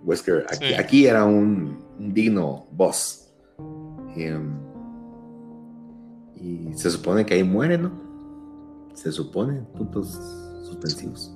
[0.04, 0.44] Wesker,
[0.78, 3.32] aquí, era un, digno boss.
[4.16, 4.52] Em,
[6.34, 7.90] y se supone que ahí muere, ¿no?
[8.92, 10.12] Se supone, puntos
[10.66, 11.34] suspensivos.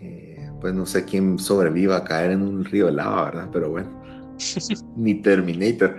[0.00, 3.48] Eh, pues no sé quién sobreviva a caer en un río de lava, ¿verdad?
[3.52, 4.02] Pero bueno,
[4.96, 5.96] ni Terminator.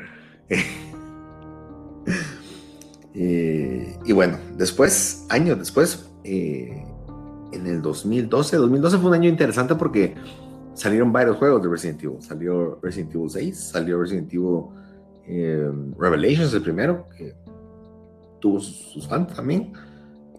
[3.22, 6.86] Eh, y bueno, después, años después, eh,
[7.52, 10.16] en el 2012, 2012 fue un año interesante porque
[10.74, 12.22] salieron varios juegos de Resident Evil.
[12.22, 14.66] Salió Resident Evil 6, salió Resident Evil
[15.28, 17.36] eh, Revelations, el primero, que
[18.40, 19.74] tuvo sus, fans también.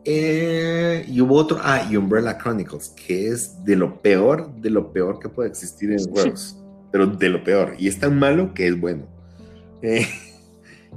[0.04, 5.18] Y hubo otro, ah, y Umbrella Chronicles, que es de lo peor, de lo peor
[5.18, 6.58] que puede existir en juegos,
[6.90, 7.74] pero de lo peor.
[7.78, 9.06] Y es tan malo que es bueno.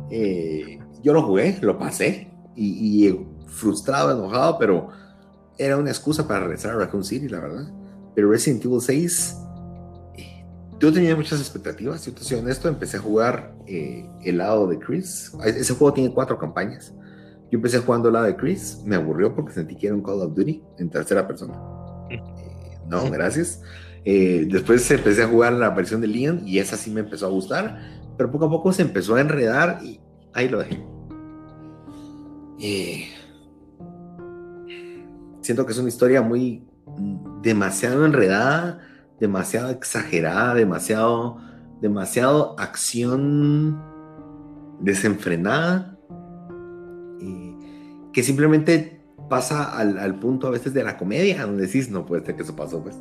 [0.09, 3.15] Eh, yo lo jugué, lo pasé y,
[3.47, 4.89] frustrado, enojado, pero
[5.57, 7.71] era una excusa para regresar a Raccoon City, la verdad.
[8.15, 9.37] Pero Resident Evil 6,
[10.15, 10.45] eh,
[10.79, 14.79] yo tenía muchas expectativas, yo te soy honesto, empecé a jugar eh, el lado de
[14.79, 15.31] Chris.
[15.45, 16.93] Ese juego tiene cuatro campañas.
[17.53, 20.33] Yo empecé jugando lado de Chris, me aburrió porque sentí que era un Call of
[20.33, 21.53] Duty en tercera persona.
[22.89, 23.61] no, gracias.
[24.03, 28.01] después empecé a jugar la versión de Leon y esa sí me empezó a gustar
[28.17, 29.99] pero poco a poco se empezó a enredar y
[30.33, 30.83] ahí lo dejé.
[32.59, 33.07] Eh,
[35.41, 36.67] siento que es una historia muy
[37.41, 38.79] demasiado enredada,
[39.19, 41.37] demasiado exagerada, demasiado,
[41.81, 43.81] demasiado acción
[44.79, 45.92] desenfrenada, eh,
[48.13, 48.99] que simplemente
[49.29, 52.55] pasa al, punto a veces de la comedia, donde decís, no puede ser que eso
[52.55, 52.95] pasó, pues.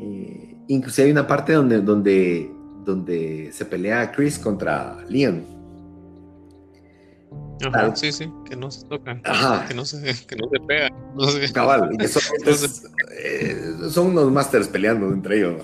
[0.00, 2.52] Eh, inclusive hay una parte donde, donde,
[2.84, 5.56] donde se pelea Chris contra Leon
[7.94, 9.22] sí, sí, que no se tocan,
[9.68, 10.92] que no se, que no se pegan.
[11.52, 12.22] Cabal, y que son,
[13.18, 13.56] eh,
[13.90, 15.62] son unos masters peleando entre ellos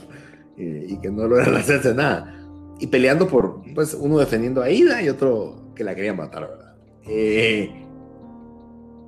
[0.57, 2.39] y, que no logran hacerse nada.
[2.81, 6.75] Y peleando por, pues, uno defendiendo a Ida y otro que la quería matar, ¿verdad?
[7.07, 7.82] Eh,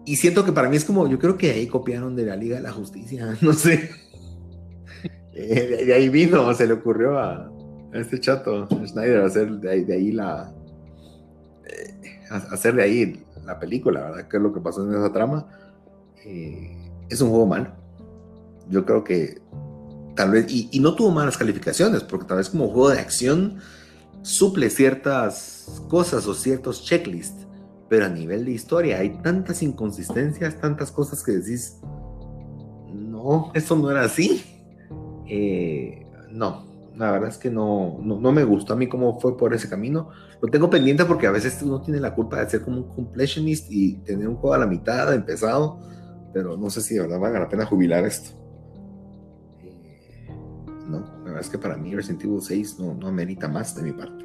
[0.04, 2.56] y siento que para mí es como, yo creo que ahí copiaron de la Liga
[2.56, 3.90] de la Justicia, no sé.
[5.32, 7.50] Eh, de ahí vino, se le ocurrió a,
[7.92, 10.52] este chato Schneider hacer de ahí, la,
[12.50, 14.28] hacer de ahí la película, ¿verdad?
[14.28, 15.46] ¿Qué es lo que pasó en esa trama?
[16.24, 17.68] Eh, es un juego malo.
[18.68, 19.40] Yo creo que
[20.14, 23.58] tal vez, y, no tuvo malas calificaciones, porque tal vez como juego de acción
[24.22, 27.43] suple ciertas cosas o ciertos checklists,
[27.94, 31.78] pero a nivel de historia hay tantas inconsistencias, tantas cosas que decís,
[32.92, 34.42] no, eso no era así.
[35.28, 36.66] Eh, no,
[36.96, 40.08] la verdad es que no, no, me gustó a mí cómo fue por ese camino.
[40.42, 43.70] Lo tengo pendiente porque a veces uno tiene la culpa de ser como un completionist
[43.70, 45.78] y tener un juego a la mitad empezado,
[46.32, 48.36] pero no sé si de verdad valga la pena jubilar esto.
[49.62, 50.26] Eh,
[50.88, 53.82] no, la verdad es que para mí Resident Evil 6 no, no amerita más de
[53.84, 54.24] mi parte.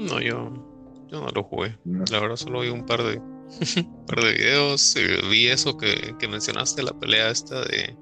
[0.00, 0.52] No, yo,
[1.12, 1.78] yo no lo jugué.
[1.84, 3.20] La verdad solo vi un par de,
[4.06, 4.96] par de videos.
[4.96, 7.96] Eh, vi eso que, que mencionaste, la pelea esta de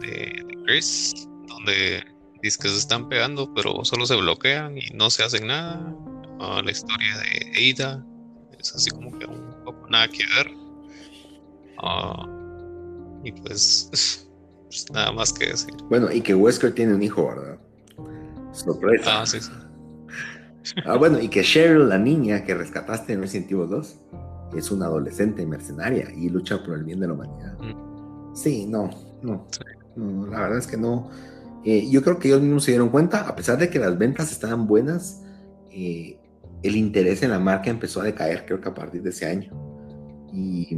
[0.00, 2.04] de, Chris, donde
[2.42, 5.94] dice que se están pegando, pero solo se bloquean y no se hacen nada.
[6.40, 8.04] Ah, la historia de Ada
[8.58, 10.52] es así como que un poco nada que ver.
[11.78, 12.26] Ah,
[13.24, 15.74] y pues, pues, nada más que decir.
[15.88, 17.58] Bueno, y que Wesker tiene un hijo, ¿verdad?
[18.52, 19.22] Sorpresa.
[19.22, 19.50] Ah, sí, sí.
[20.84, 24.00] Ah, bueno, y que Cheryl, la niña que rescataste en Resident Evil 2,
[24.56, 27.58] es una adolescente mercenaria y lucha por el bien de la humanidad.
[27.58, 28.34] Mm.
[28.34, 28.90] Sí, no,
[29.22, 29.46] no
[29.98, 31.10] la verdad es que no.
[31.64, 34.30] Eh, yo creo que ellos mismos se dieron cuenta, a pesar de que las ventas
[34.30, 35.22] estaban buenas,
[35.70, 36.18] eh,
[36.62, 39.52] el interés en la marca empezó a decaer, creo que a partir de ese año.
[40.32, 40.76] Y,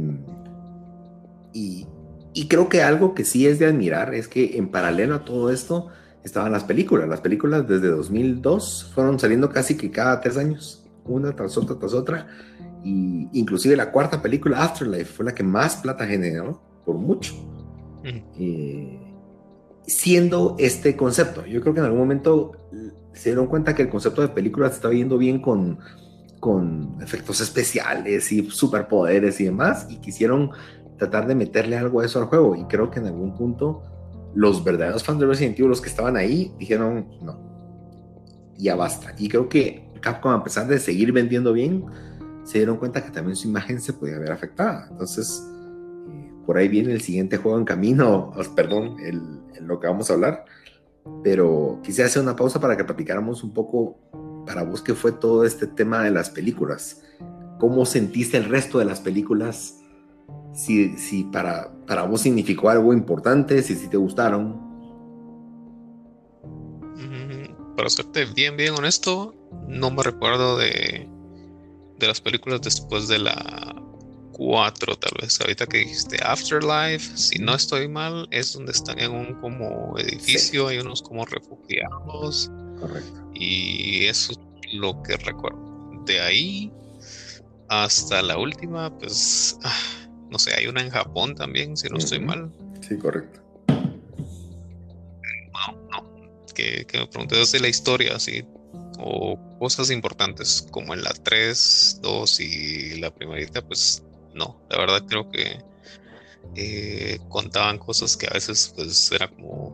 [1.53, 5.51] y, creo que algo que sí es de admirar es que en paralelo a todo
[5.51, 5.89] esto
[6.23, 7.07] estaban las películas.
[7.07, 11.93] Las películas desde 2002 fueron saliendo casi que cada tres años, una tras otra tras
[11.93, 12.27] otra.
[12.83, 17.35] Y inclusive la cuarta película, Afterlife, fue la que más plata generó, por mucho
[19.85, 21.45] siendo este concepto.
[21.45, 22.51] Yo creo que en algún momento
[23.13, 25.79] se dieron cuenta que el concepto de película se estaba viendo bien con,
[26.39, 30.51] con efectos especiales y superpoderes y demás, y quisieron
[30.97, 32.55] tratar de meterle algo a eso al juego.
[32.55, 33.83] Y creo que en algún punto
[34.33, 37.39] los verdaderos fans de Resident Evil, los que estaban ahí, dijeron no,
[38.57, 39.13] ya basta.
[39.17, 41.85] Y creo que Capcom, a pesar de seguir vendiendo bien,
[42.43, 44.87] se dieron cuenta que también su imagen se podía ver afectada.
[44.89, 45.43] Entonces,
[46.45, 49.21] por ahí viene el siguiente juego en camino, perdón, el,
[49.65, 50.45] lo que vamos a hablar,
[51.23, 53.97] pero quisiera hacer una pausa para que platicáramos un poco
[54.45, 57.03] para vos qué fue todo este tema de las películas.
[57.59, 59.80] ¿Cómo sentiste el resto de las películas?
[60.53, 64.69] Si, si para, para vos significó algo importante, si, si te gustaron.
[67.75, 69.33] Para serte bien, bien honesto,
[69.67, 71.09] no me recuerdo de,
[71.97, 73.81] de las películas después de la
[74.31, 75.39] cuatro, tal vez.
[75.39, 80.67] Ahorita que dijiste Afterlife, si no estoy mal, es donde están en un como edificio,
[80.67, 82.51] hay unos como refugiados.
[82.79, 83.29] Correcto.
[83.33, 84.39] Y eso es
[84.73, 85.59] lo que recuerdo.
[86.05, 86.71] De ahí
[87.69, 90.00] hasta la última, pues, ah,
[90.31, 92.51] no sé, hay una en Japón también, si no estoy mal.
[92.81, 93.41] Sí, correcto.
[93.67, 93.83] No,
[95.91, 96.11] no.
[96.55, 98.45] Que, que me pregunté de la historia, así,
[98.97, 104.03] o cosas importantes como en la 3, 2 y la primerita, pues
[104.33, 105.59] no, la verdad creo que
[106.55, 109.69] eh, contaban cosas que a veces pues era como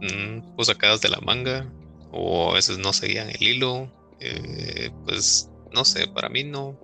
[0.00, 1.70] mm, pues sacadas de la manga
[2.12, 3.90] o a veces no seguían el hilo
[4.20, 6.78] eh, pues no sé para mí no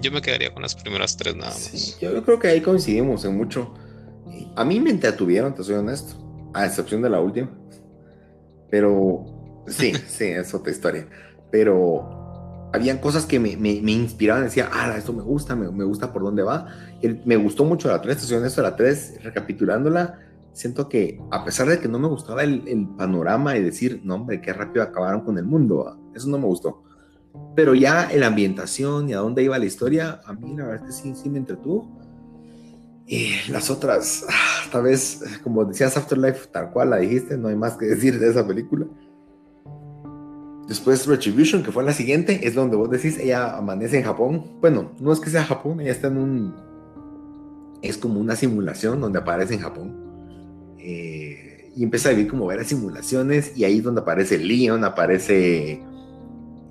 [0.00, 1.98] yo me quedaría con las primeras tres nada más.
[2.00, 3.74] yo creo que ahí coincidimos en mucho.
[4.56, 6.16] A mí me entretuvieron te soy honesto
[6.54, 7.50] a excepción de la última.
[8.70, 9.24] Pero
[9.66, 11.06] sí sí es otra historia.
[11.50, 12.22] Pero
[12.72, 16.12] habían cosas que me, me, me, inspiraban, decía, ah, esto me gusta, me, me gusta
[16.12, 16.68] por dónde va.
[17.24, 20.18] me gustó mucho la 3, estoy honesto, la 3, recapitulándola,
[20.52, 24.14] siento que a pesar de que no me gustaba el, el, panorama y decir, no,
[24.14, 26.82] hombre, qué rápido acabaron con el mundo, eso no me gustó.
[27.54, 30.96] Pero ya la ambientación y a dónde iba la historia, a mí la verdad es
[30.96, 32.02] que sí, sí me entretuvo.
[33.06, 37.56] Y las otras, ah, tal vez, como decías, Afterlife, tal cual la dijiste, no hay
[37.56, 38.86] más que decir de esa película.
[40.68, 44.58] Después Retribution, que fue la siguiente, es donde vos decís, ella amanece en Japón.
[44.60, 46.54] Bueno, no es que sea Japón, ella está en un...
[47.82, 50.76] Es como una simulación donde aparece en Japón.
[50.78, 55.82] Eh, y empieza a vivir como ver simulaciones y ahí es donde aparece Leon, aparece...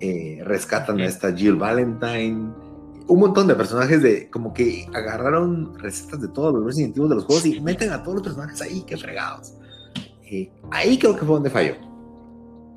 [0.02, 2.52] Eh, rescatan a esta Jill Valentine.
[3.08, 4.30] Un montón de personajes de...
[4.30, 8.16] Como que agarraron recetas de todos los Resident de los juegos y meten a todos
[8.16, 9.54] los personajes ahí, que fregados.
[10.30, 11.92] Eh, ahí creo que fue donde falló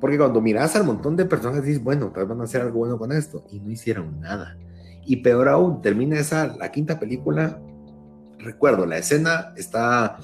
[0.05, 2.77] porque cuando miras al montón de personas dices, bueno, tal vez van a hacer algo
[2.77, 3.43] bueno con esto.
[3.51, 4.55] Y no hicieron nada.
[5.03, 7.59] Y peor aún, termina esa, la quinta película.
[8.37, 10.17] Recuerdo, la escena está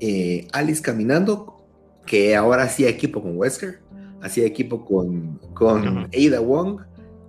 [0.00, 1.64] eh, Alice caminando,
[2.04, 3.82] que ahora hacía equipo con Wesker,
[4.24, 6.80] hacía equipo con, con Ada Wong,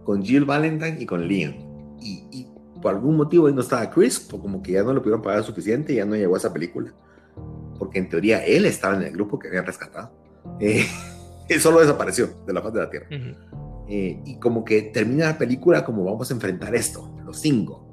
[0.04, 1.56] con Jill Valentine y con Leon.
[2.02, 2.48] Y,
[2.82, 5.94] por algún motivo ahí no estaba Chris, como que ya no le pudieron pagar suficiente
[5.94, 6.94] y ya no llegó a esa película.
[7.80, 10.12] Porque en teoría él estaba en el grupo que habían rescatado.
[10.60, 10.86] Eh,
[11.60, 13.08] solo desapareció de la faz de la Tierra.
[13.88, 17.88] Eh, y como que termina la película como vamos a enfrentar esto, los cinco.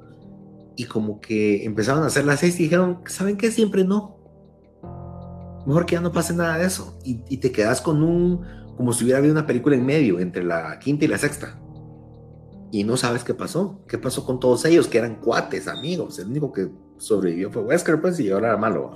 [0.75, 3.51] Y como que empezaron a hacer las seis y dijeron, ¿saben qué?
[3.51, 4.17] Siempre no.
[5.65, 6.99] Mejor que ya no pase nada de eso.
[7.03, 8.45] Y, te quedas con un,
[8.75, 11.59] como si hubiera habido una película en medio entre la quinta y la sexta.
[12.71, 13.81] Y no sabes qué pasó.
[13.87, 14.87] ¿Qué pasó con todos ellos?
[14.87, 16.17] Que eran cuates, amigos.
[16.17, 18.93] El único que sobrevivió fue Wesker, pues, y ahora era malo.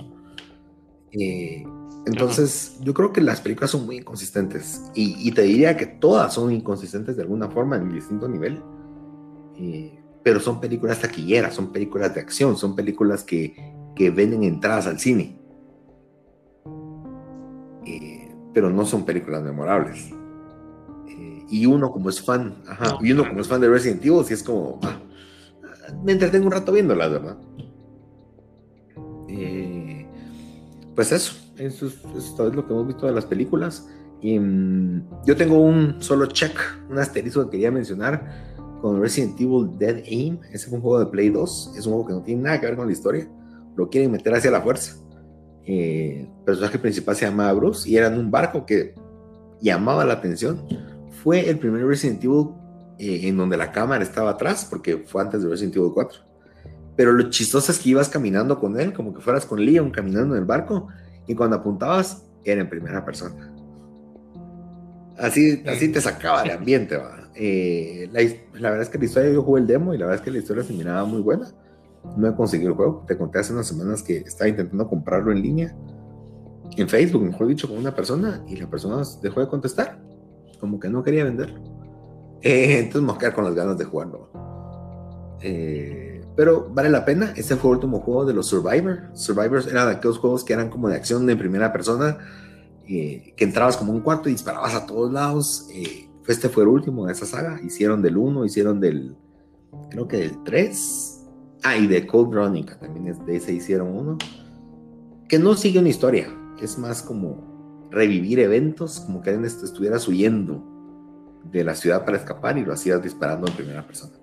[1.12, 1.64] Eh,
[2.06, 6.52] entonces, yo creo que las películas son muy inconsistentes y, te diría que todas son
[6.52, 8.62] inconsistentes de alguna forma en distinto nivel,
[9.56, 13.54] eh, pero son películas taquilleras, son películas de acción, son películas que,
[13.94, 15.37] que venden entradas al cine,
[18.58, 20.10] pero no son películas memorables.
[21.08, 22.56] Eh, y uno como es fan,
[23.00, 24.98] y uno como es fan de Resident Evil, sí es como, ah,
[26.04, 27.36] me entretengo un rato viéndolas, ¿verdad?
[30.96, 33.88] pues eso eso es, todo lo que hemos visto de las películas.
[34.20, 36.58] Y mm, yo tengo un solo check,
[36.90, 40.40] un asterisco que quería mencionar con Resident Evil Dead Aim.
[40.50, 41.74] Ese fue un juego de Play 2.
[41.76, 43.28] Es un juego que no tiene nada que ver con la historia.
[43.76, 44.96] Lo quieren meter hacia la fuerza.
[45.70, 48.94] Eh, el personaje principal se llamaba Bruce y era en un barco que
[49.60, 50.66] llamaba la atención.
[51.22, 52.46] Fue el primer Resident Evil
[52.98, 56.20] eh, en donde la cámara estaba atrás, porque fue antes de Resident Evil 4.
[56.96, 60.34] Pero lo chistoso es que ibas caminando con él, como que fueras con Leon caminando
[60.34, 60.88] en el barco,
[61.26, 63.52] y cuando apuntabas, era en primera persona.
[65.18, 66.98] Así, así te sacaba de ambiente.
[67.34, 70.24] Eh, la, verdad es que la historia, yo jugué el demo y la verdad es
[70.24, 71.46] que la historia se miraba muy buena.
[72.16, 73.04] No he conseguido el juego.
[73.06, 75.76] Te conté hace unas semanas que estaba intentando comprarlo en línea,
[76.76, 80.00] en Facebook, mejor dicho, con una persona y la persona dejó de contestar.
[80.60, 81.60] Como que no quería venderlo.
[82.42, 84.30] Eh, entonces me voy a quedar con las ganas de jugarlo.
[85.40, 87.32] Eh, pero vale la pena.
[87.36, 89.10] Este fue el último juego de los Survivor.
[89.12, 92.18] Survivors era de aquellos juegos que eran como de acción en primera persona,
[92.86, 95.68] eh, que entrabas como un cuarto y disparabas a todos lados.
[95.72, 97.60] Eh, este fue el último de esa saga.
[97.60, 99.16] Hicieron del 1, hicieron del,
[99.90, 101.17] creo que del 3.
[101.62, 104.18] Ah, y de Cold Running, también es de ese hicieron uno.
[105.28, 106.28] Que no sigue una historia,
[106.62, 110.64] es más como revivir eventos, como que estuvieras huyendo
[111.50, 114.14] de la ciudad para escapar y lo hacías disparando en primera persona.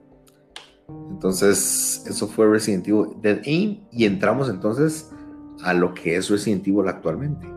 [1.10, 5.10] Entonces, eso fue Resident Evil Dead Aim y entramos entonces
[5.64, 7.48] a lo que es Resident Evil actualmente.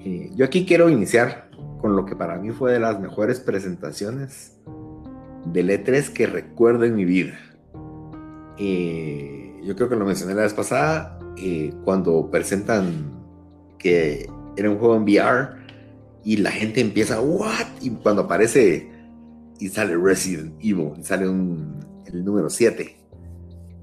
[0.00, 4.56] Eh, yo aquí quiero iniciar con lo que para mí fue de las mejores presentaciones
[5.46, 7.34] del E3 que recuerdo en mi vida.
[8.58, 13.10] Eh, yo creo que lo mencioné la vez pasada, eh, cuando presentan
[13.78, 15.62] que era un juego en VR
[16.24, 17.66] y la gente empieza, ¿what?
[17.80, 18.90] Y cuando aparece
[19.58, 22.96] y sale Resident Evil, y sale un, el número 7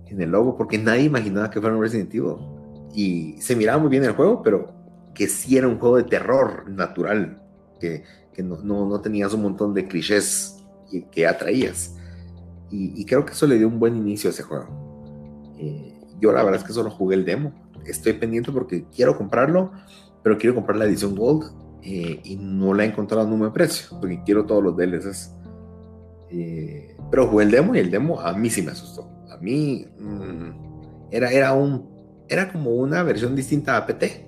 [0.07, 2.36] en el logo, porque nadie imaginaba que fuera un Resident Evil.
[2.93, 4.74] Y se miraba muy bien el juego, pero
[5.13, 7.41] que sí era un juego de terror natural,
[7.80, 8.03] que,
[8.43, 10.63] no, tenías un montón de clichés
[11.11, 11.95] que atraías.
[12.72, 14.67] Y, creo que eso le dio un buen inicio a ese juego.
[15.57, 17.53] Eh, yo la verdad es que solo jugué el demo.
[17.86, 19.72] Estoy pendiente porque quiero comprarlo,
[20.24, 21.51] pero quiero comprar la edición Gold
[21.82, 25.34] eh, y no la he encontrado a un buen precio, porque quiero todos los DLCs.
[26.30, 29.09] Eh, pero jugué el demo y el demo a mí sí me asustó.
[29.32, 31.89] A mí mm, era, era, un,
[32.28, 34.28] era como una versión distinta a PT.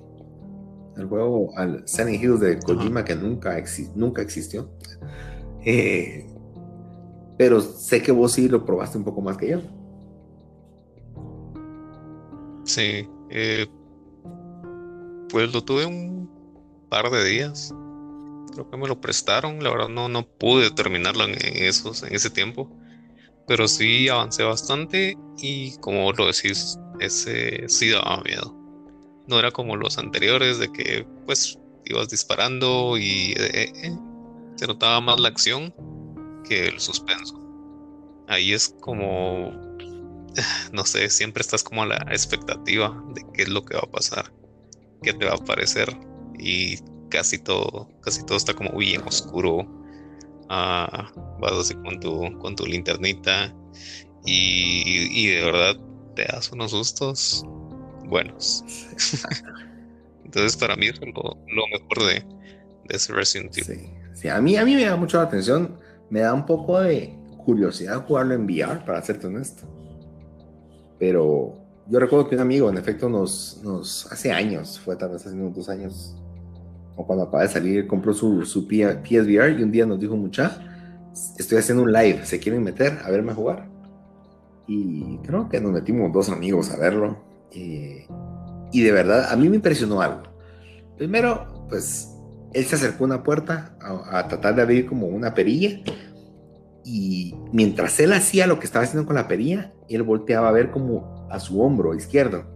[0.97, 3.55] El juego al Silent Hills de Kojima que nunca,
[3.95, 4.71] nunca existió.
[5.63, 6.27] Eh,
[7.41, 9.61] pero sé que vos sí lo probaste un poco más que yo.
[12.65, 13.09] Sí.
[13.31, 13.65] Eh,
[15.27, 16.29] pues lo tuve un
[16.87, 17.73] par de días.
[18.53, 22.29] creo que me lo prestaron, la verdad no, no pude terminarlo en, esos, en ese
[22.29, 22.69] tiempo,
[23.47, 28.55] pero sí avancé bastante y como lo decís, ese sí daba miedo.
[29.25, 33.97] No era como los anteriores de que pues ibas disparando y eh, eh,
[34.57, 35.73] se notaba más la acción
[36.47, 37.39] que el suspenso.
[38.27, 39.51] Ahí es como,
[40.71, 43.91] no sé, siempre estás como a la expectativa de qué es lo que va a
[43.91, 44.31] pasar,
[45.03, 45.95] qué te va a parecer
[46.37, 46.77] y
[47.09, 49.67] casi todo, casi todo está como bien oscuro.
[50.49, 53.53] Ah, vas así con tu, con tu linternita
[54.25, 55.77] y, de verdad
[56.15, 57.45] te das unos sustos
[58.05, 58.63] buenos.
[60.25, 61.07] Entonces para mí es lo,
[61.67, 63.89] mejor de, de, ese Resident Evil.
[64.13, 65.79] Sí, a mí, a mí me da mucho la atención,
[66.12, 69.64] me da un poco de curiosidad jugarlo en VR, para serte honesto.
[70.99, 71.55] Pero
[71.88, 73.59] yo recuerdo que un amigo, en efecto, nos,
[74.12, 76.16] hace años, fue tal vez hace unos dos años,
[76.95, 80.62] o cuando acaba de salir, compró su, su PSVR y un día nos dijo, mucha,
[81.39, 83.68] estoy haciendo un live, ¿se quieren meter a verme jugar?
[84.68, 87.18] Y creo que nos metimos dos amigos a verlo.
[87.51, 88.05] Eh,
[88.72, 90.24] y de verdad, a mí me impresionó algo.
[90.97, 92.11] Primero, pues,
[92.53, 95.79] él se acercó a una puerta a, a tratar de abrir como una perilla.
[96.83, 100.71] Y mientras él hacía lo que estaba haciendo con la perilla, él volteaba a ver
[100.71, 102.51] como a su hombro izquierdo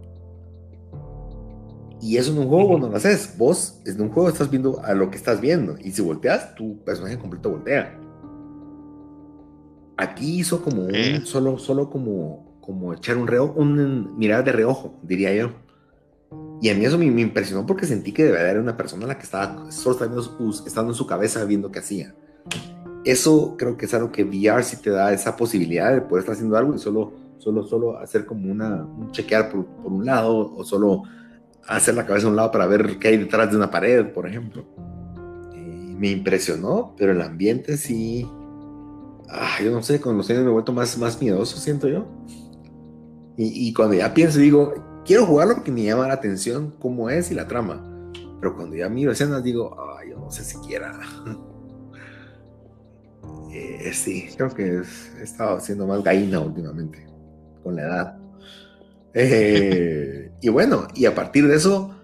[2.00, 3.34] y eso en un juego no lo haces.
[3.38, 5.76] Vos en un juego estás viendo a lo que estás viendo.
[5.82, 7.98] Y si volteas, tu personaje completo voltea.
[9.96, 15.00] Aquí hizo como un, solo, solo como, como echar un reo, un mirar de reojo,
[15.02, 15.50] diría yo.
[16.60, 19.18] Y a mí eso me, impresionó porque sentí que de verdad era una persona la
[19.18, 22.14] que estaba estando en su cabeza viendo qué hacía.
[23.04, 26.34] Eso creo que es algo que VR sí te da esa posibilidad de poder estar
[26.34, 30.54] haciendo algo y solo, solo, solo hacer como una, un chequear por, por un lado
[30.54, 31.04] o solo
[31.68, 34.26] hacer la cabeza a un lado para ver qué hay detrás de una pared, por
[34.26, 34.64] ejemplo.
[35.98, 38.26] me impresionó, pero el ambiente sí.
[39.28, 42.06] Ah, yo no sé, con los años me he vuelto más, más miedoso, siento yo.
[43.38, 44.72] Y, cuando ya pienso, digo,
[45.06, 47.82] quiero jugarlo porque me llama la atención cómo es y la trama.
[48.40, 50.92] Pero cuando ya miro escenas, digo, ay, yo no sé siquiera.
[53.52, 54.82] eh, sí, creo que
[55.18, 57.06] he estado haciendo más gallina últimamente,
[57.62, 58.18] con la edad.
[59.14, 61.94] Eh, y bueno, y a partir de eso,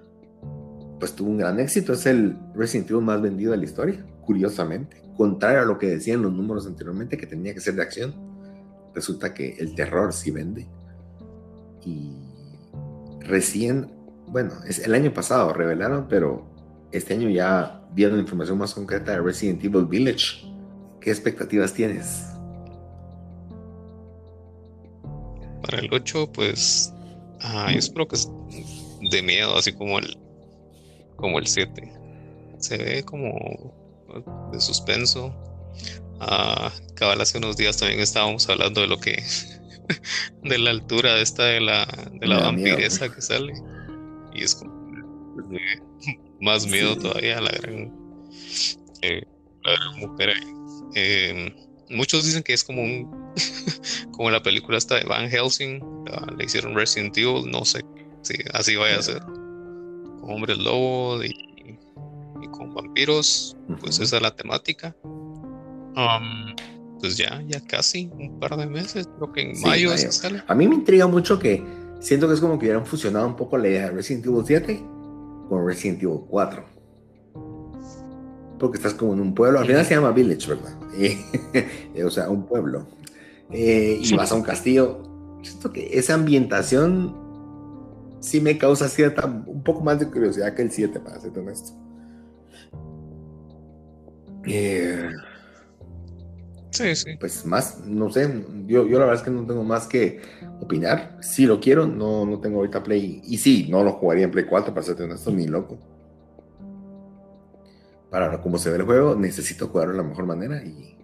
[0.99, 1.93] pues tuvo un gran éxito.
[1.93, 5.03] Es el Resident Evil más vendido de la historia, curiosamente.
[5.17, 8.15] Contrario a lo que decían los números anteriormente, que tenía que ser de acción.
[8.95, 10.67] Resulta que el terror sí vende.
[11.85, 12.32] Y
[13.27, 13.91] recién,
[14.27, 16.47] bueno, es el año pasado revelaron, pero
[16.93, 20.47] este año ya dieron información más concreta de Resident Evil Village.
[21.01, 22.27] ¿Qué expectativas tienes?
[25.62, 26.93] Para el 8, pues
[27.43, 28.31] Ah, yo espero que es
[29.11, 30.16] de miedo, así como el
[31.16, 31.93] como el 7.
[32.59, 33.75] Se ve como
[34.53, 35.35] de suspenso.
[36.20, 36.70] Ah,
[37.20, 39.20] hace unos días también estábamos hablando de lo que
[40.43, 43.53] de la altura de esta de la de la vampiresa que sale.
[44.34, 44.72] Y es como
[46.40, 47.93] más miedo todavía la gran,
[49.03, 49.22] eh,
[49.64, 50.53] la gran mujer ahí.
[50.95, 51.55] Eh,
[51.90, 53.32] muchos dicen que es como un
[54.12, 55.80] como la película esta de Van Helsing
[56.36, 57.82] le hicieron Resident Evil no sé
[58.22, 59.20] si así vaya a ser.
[59.20, 61.32] Con hombres lobo y,
[62.53, 64.95] con vampiros pues esa es la temática.
[65.05, 66.55] Um,
[67.03, 70.67] pues ya ya casi un par de meses creo que en mayo, sale a mí
[70.67, 71.63] me intriga mucho que
[72.01, 74.83] siento que es como que hubieran fusionado un poco la idea de Resident Evil 7
[75.49, 76.73] con Resident Evil 4
[78.63, 80.73] porque estás como en un pueblo, al final se llama Village, ¿verdad?
[82.07, 82.87] o sea, un pueblo.
[83.51, 85.03] Eh, y vas a un castillo.
[85.43, 87.13] Siento que esa ambientación
[88.21, 91.73] sí me causa cierta, un poco más de curiosidad que el 7, para ser honesto.
[94.47, 95.11] Eh,
[96.73, 97.16] sí, sí.
[97.20, 100.20] Pues más, no sé, yo, yo la verdad es que no tengo más que
[100.61, 101.18] opinar.
[101.20, 103.23] Si lo quiero, no, no tengo ahorita Play.
[103.25, 105.79] Y sí, no lo jugaría en Play 4, para ser honesto, ni loco
[108.12, 110.99] para cómo se ve el juego, necesito jugarlo de la mejor manera y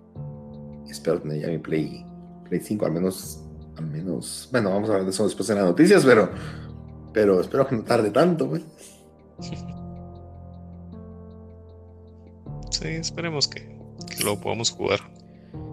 [0.90, 2.04] espero tener ya mi Play,
[2.46, 3.42] Play 5, al menos,
[3.78, 6.28] al menos, bueno, vamos a hablar de eso después en las noticias, pero,
[7.14, 8.62] pero espero que no tarde tanto, pues.
[12.70, 13.76] Sí, esperemos que,
[14.22, 15.00] lo podamos jugar.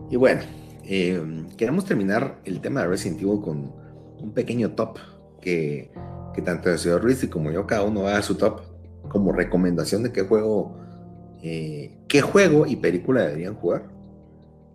[0.10, 0.42] Y bueno,
[0.84, 1.22] eh,
[1.58, 3.72] queremos terminar el tema de Resident Evil con
[4.20, 4.98] un pequeño top
[5.42, 5.92] que,
[6.34, 8.62] que tanto el señor Ruiz y como yo, cada uno va a su top
[9.10, 10.86] como recomendación de qué juego
[11.48, 13.84] eh, qué juego y película deberían jugar.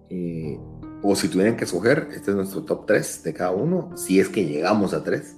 [0.08, 0.56] Eh,
[1.02, 4.28] o si tuvieran que escoger, este es nuestro top 3 de cada uno, si es
[4.28, 5.36] que llegamos a 3.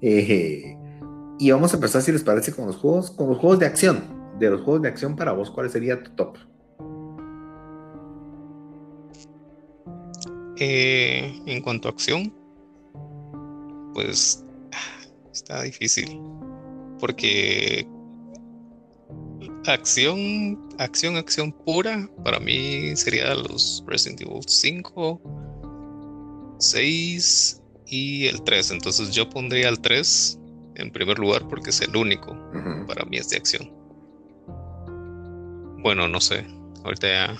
[0.00, 0.76] Eh,
[1.38, 4.02] y vamos a empezar, si les parece, con los juegos, con los juegos de acción,
[4.40, 6.38] de los juegos de acción para vos, ¿cuál sería tu top?
[10.58, 12.32] Eh, en cuanto a acción,
[13.92, 14.44] pues
[15.32, 16.20] está difícil.
[17.00, 17.86] Porque
[19.66, 28.70] acción, acción, acción pura, para mí sería los Resident Evil 5, 6 y el 3.
[28.70, 30.38] Entonces yo pondría el 3
[30.76, 32.36] en primer lugar porque es el único
[32.86, 33.70] para mí es de acción.
[35.82, 36.46] Bueno, no sé.
[36.84, 37.36] Ahorita ya,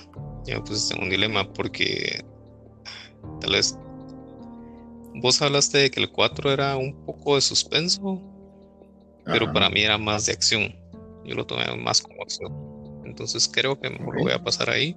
[0.47, 2.25] ya me pusiste en un dilema porque
[3.41, 3.79] tal vez
[5.15, 8.21] vos hablaste de que el 4 era un poco de suspenso,
[9.25, 10.75] pero para mí era más de acción.
[11.25, 12.53] Yo lo tomé más como acción.
[13.05, 14.97] Entonces creo que me lo voy a pasar ahí.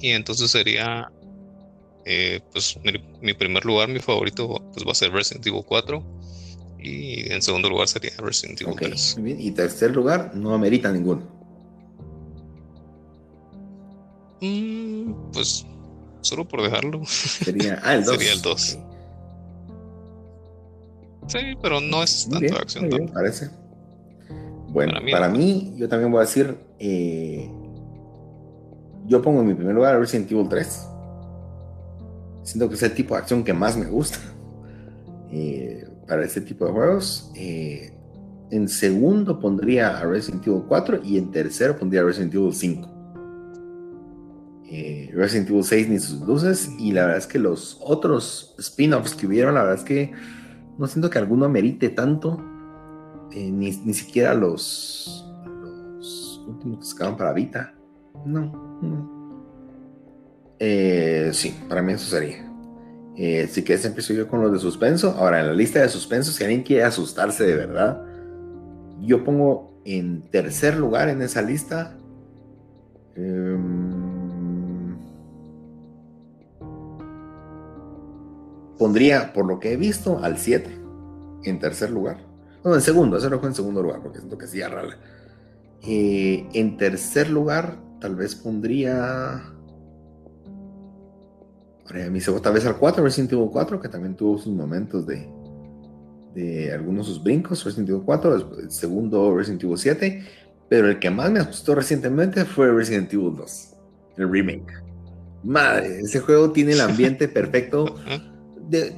[0.00, 1.10] Y entonces sería,
[2.04, 2.78] eh, pues
[3.20, 6.02] mi, primer lugar, mi favorito, pues va a ser Resident Evil 4.
[6.80, 9.16] Y en segundo lugar sería Resident Evil 3.
[9.38, 11.22] Y tercer lugar, no amerita ninguno.
[14.40, 15.66] Mm, pues
[16.20, 17.02] solo por dejarlo.
[17.04, 18.14] Sería, ah, el 2.
[18.16, 18.78] sería el 2.
[21.28, 22.88] Sí, pero no es tanto acción.
[22.88, 23.50] Bien, parece.
[24.68, 27.50] Bueno, para mí, yo también voy a decir, eh,
[29.06, 30.88] yo pongo en mi primer lugar Resident Evil 3.
[32.42, 34.18] Siento que es el tipo de acción que más me gusta
[35.30, 37.30] eh, para este tipo de juegos.
[37.34, 37.92] Eh,
[38.50, 42.97] en segundo pondría a Resident Evil 4 y en tercero pondría a Resident Evil 5.
[45.14, 49.26] Resident Evil 6 ni sus luces y la verdad es que los otros spin-offs que
[49.26, 50.12] hubieron, la verdad es que
[50.78, 52.38] no siento que alguno merite tanto
[53.32, 57.74] eh, ni, siquiera los, los últimos que sacaban para Vita.
[58.24, 59.18] No.
[60.58, 62.48] Eh, sí, para mí eso sería.
[63.16, 65.14] Eh, si quieres empiezo yo con los de suspenso.
[65.18, 68.02] Ahora, en la lista de suspenso, si alguien quiere asustarse de verdad,
[69.00, 71.96] yo pongo en tercer lugar en esa lista.
[73.14, 73.77] Em,
[78.78, 80.78] pondría, por lo que he visto, al 7
[81.44, 82.18] en tercer lugar.
[82.64, 84.96] No, en segundo, ese lo en segundo lugar, porque siento que sí arrala.
[85.82, 89.42] Eh, en tercer lugar, tal vez pondría.
[91.86, 95.26] Ahora mi tal vez al 4, Resident Evil 4, que también tuvo sus momentos de,
[96.34, 100.22] de algunos de sus brincos, Resident Evil 4, el segundo Resident Evil 7,
[100.68, 103.76] pero el que más me asustó recientemente fue Resident Evil 2,
[104.18, 104.72] el remake.
[105.44, 107.94] Madre, ese juego tiene el ambiente perfecto.
[108.68, 108.94] De,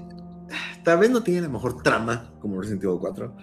[0.85, 3.37] tal vez no tiene la mejor trama como Resident Evil 4,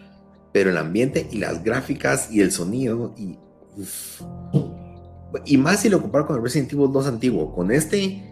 [0.52, 3.38] pero el ambiente y las gráficas y el sonido y
[5.46, 8.24] y más si lo comparo con el Resident Evil 2 antiguo, con este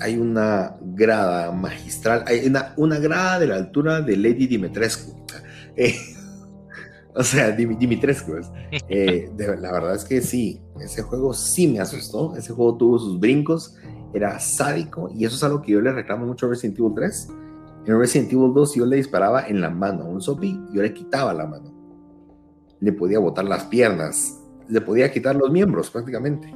[0.00, 5.14] hay una grada magistral, hay una, una grada de la altura de Lady Dimitrescu.
[5.76, 5.96] Eh,
[7.16, 8.34] o sea, Dimitrescu.
[8.88, 13.18] Eh, la verdad es que sí, ese juego sí me asustó, ese juego tuvo sus
[13.18, 13.74] brincos,
[14.14, 17.28] era sádico y eso es algo que yo le reclamo mucho a Resident Evil 3
[17.86, 20.94] en Resident Evil 2 yo le disparaba en la mano a un zombie, yo le
[20.94, 21.72] quitaba la mano.
[22.80, 26.52] Le podía botar las piernas, le podía quitar los miembros prácticamente.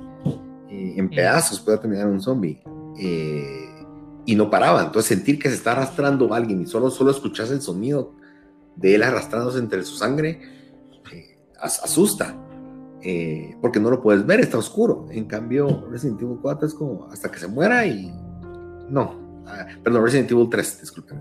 [0.70, 2.62] Eh, en pedazos podía terminar un zombie.
[2.98, 3.68] Eh,
[4.24, 4.82] y no paraba.
[4.82, 8.14] Entonces sentir que se está arrastrando alguien y solo, solo escuchas el sonido
[8.76, 10.40] de él arrastrándose entre su sangre,
[11.12, 12.34] eh, asusta.
[13.60, 15.06] Porque no lo puedes ver, está oscuro.
[15.10, 18.12] En cambio, Resident Evil 4 es como hasta que se muera y
[18.90, 21.20] no, Ah, perdón, Resident Evil 3, disculpen,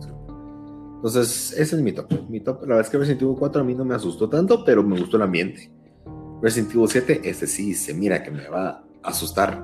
[0.96, 2.12] Entonces, ese es mi top.
[2.30, 4.66] Mi top, la verdad es que Resident Evil 4 a mí no me asustó tanto,
[4.66, 5.72] pero me gustó el ambiente.
[6.42, 9.64] Resident Evil 7, este sí se mira que me va a asustar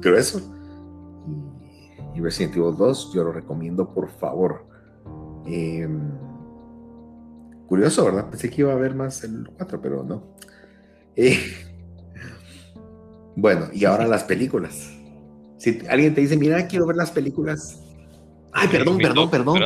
[0.00, 0.40] grueso.
[2.14, 4.66] Y, Resident Evil 2, yo lo recomiendo, por favor.
[5.46, 6.12] Em,
[7.66, 8.28] curioso, ¿verdad?
[8.28, 10.34] Pensé que iba a haber más el 4, pero no.
[11.16, 11.38] Eh,
[13.36, 14.90] bueno, y ahora las películas.
[15.58, 17.80] Si alguien te dice, mira, quiero ver las películas,
[18.56, 19.60] Ay, perdón, perdón, perdón.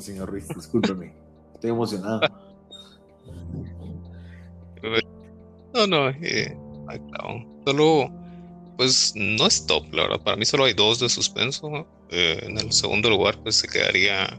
[0.00, 1.12] señor Ruiz, discúlpeme.
[1.54, 2.20] Estoy emocionado.
[5.74, 6.56] No, no, eh,
[7.64, 8.10] solo,
[8.76, 10.20] pues no es top, la verdad.
[10.20, 11.86] Para mí solo hay dos de suspenso.
[12.10, 14.38] Eh, en el segundo lugar, pues se quedaría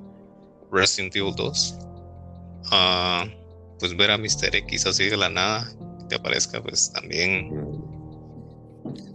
[0.71, 1.77] Resident Evil 2.
[2.71, 3.25] Ah,
[3.77, 4.55] pues ver a Mr.
[4.55, 5.69] X así de la nada,
[6.11, 7.49] te aparezca, pues también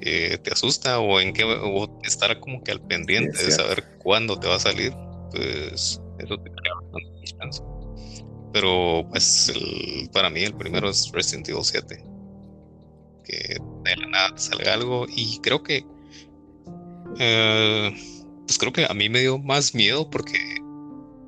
[0.00, 4.40] eh, te asusta o en qué o estar como que al pendiente de saber cuándo
[4.40, 4.94] te va a salir,
[5.30, 6.74] pues eso te crea
[7.20, 7.58] bastante
[8.54, 9.52] Pero pues
[10.14, 12.02] para mí el primero es Resident Evil 7.
[13.24, 15.84] Que de la nada te salga algo y creo que
[17.18, 17.94] eh,
[18.46, 20.38] pues creo que a mí me dio más miedo porque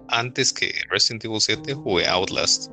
[0.09, 2.71] antes que Resident Evil 7 jugué Outlast.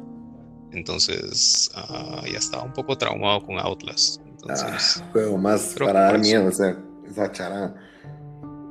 [0.75, 4.21] Entonces ah, ya estaba un poco traumado con Outlast.
[4.27, 6.77] Entonces, ah, juego más para dar miedo, o sea,
[7.09, 7.75] esa charada.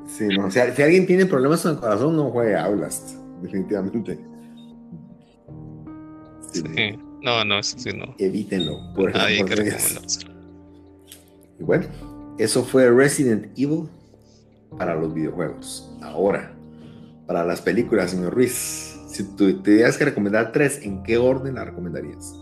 [0.07, 4.21] Sí, no, si, si, alguien tiene problemas con el corazón, no juegue Outlast, definitivamente.
[6.53, 6.63] Sí.
[7.23, 8.15] No, no, eso sí no.
[8.19, 9.45] Evítenlo, por Nadie
[11.59, 11.87] Y bueno,
[12.39, 13.89] eso fue Resident Evil
[14.77, 15.91] para los videojuegos.
[16.03, 16.55] Ahora,
[17.27, 21.55] para las películas, señor Ruiz, si tú te tuvieras que recomendar tres, ¿en qué orden
[21.55, 22.35] la recomendarías?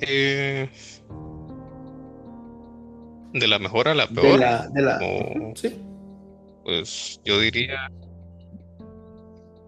[0.00, 0.68] Eh,
[3.32, 4.40] de la mejor a la peor.
[4.72, 4.98] De la,
[5.54, 5.80] sí.
[6.64, 7.92] Pues yo diría.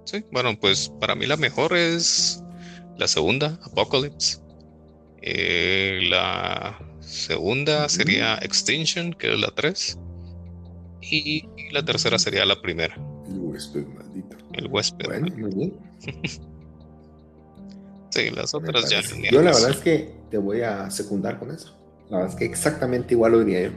[0.05, 2.43] Sí, bueno, pues para mí la mejor es
[2.99, 4.39] la segunda, Apocalypse.
[5.23, 9.99] Eh, la segunda sería Extinction, que es la 3.
[11.01, 12.97] Y la tercera sería la primera.
[13.55, 14.37] El huésped maldito.
[14.53, 15.07] El huésped.
[15.07, 15.73] Bueno, muy bien.
[18.11, 19.01] sí, las otras ya.
[19.31, 21.77] Yo la verdad es que te voy a secundar con eso.
[22.11, 23.73] La verdad es que exactamente igual lo diría yo.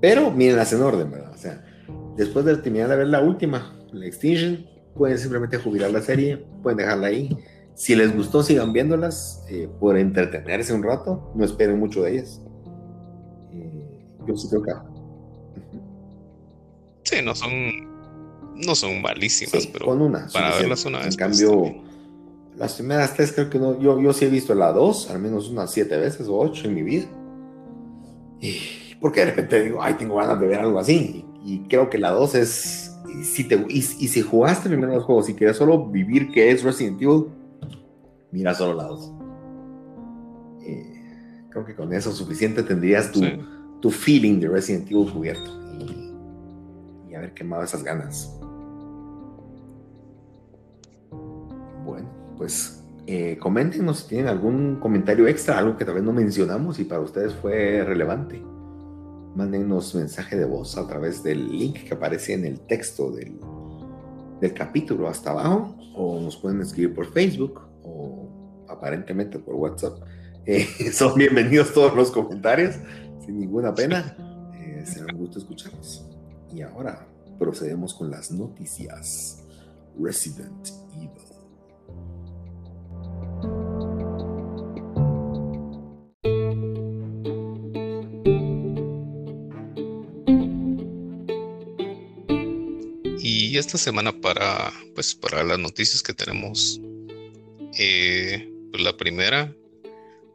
[0.00, 1.32] pero mírenlas en orden, ¿verdad?
[1.32, 1.64] O sea,
[2.16, 6.76] después de terminar de ver la última, la Extinction, pueden simplemente jubilar la serie, pueden
[6.78, 7.36] dejarla ahí.
[7.74, 12.42] Si les gustó, sigan viéndolas eh, por entretenerse un rato, no esperen mucho de ellas.
[13.52, 14.72] Eh, yo sí creo que.
[17.08, 17.50] Sí, no son,
[18.54, 21.06] no son malísimas, pero con una, para verlas una vez.
[21.06, 21.82] En pues, cambio,
[22.56, 23.80] las primeras tres creo que no.
[23.80, 26.74] Yo, yo sí he visto la dos, al menos unas siete veces o ocho en
[26.74, 27.06] mi vida.
[28.42, 28.58] Y
[29.00, 31.24] porque de repente digo, ay, tengo ganas de ver algo así.
[31.42, 32.94] Y, creo que la dos es.
[33.18, 36.62] Y si, te, y, si jugaste primero los juegos y quieres solo vivir que es
[36.62, 37.24] Resident Evil,
[38.32, 39.12] mira solo la dos.
[40.62, 43.22] Eh, creo que con eso suficiente tendrías tu,
[43.80, 45.58] tu feeling de Resident Evil cubierto.
[45.78, 45.97] Y, y
[47.18, 48.38] haber quemado esas ganas.
[52.38, 56.84] pues eh, coméntenos si tienen algún comentario extra, algo que tal vez no mencionamos y
[56.84, 58.40] para ustedes fue relevante.
[59.34, 63.38] Mándenos mensaje de voz a través del link que aparece en el texto del,
[64.40, 69.98] del capítulo hasta abajo o nos pueden escribir por Facebook o aparentemente por WhatsApp.
[70.50, 72.76] Eh, son bienvenidos todos los comentarios,
[73.22, 74.16] sin ninguna pena.
[74.54, 75.77] Eh, será un gusto escucharlos.
[76.58, 77.06] Y ahora
[77.38, 79.44] procedemos con las noticias.
[79.96, 81.12] Resident Evil.
[93.56, 96.80] esta semana para, pues, para las noticias que tenemos,
[97.76, 99.52] eh, pues, la primera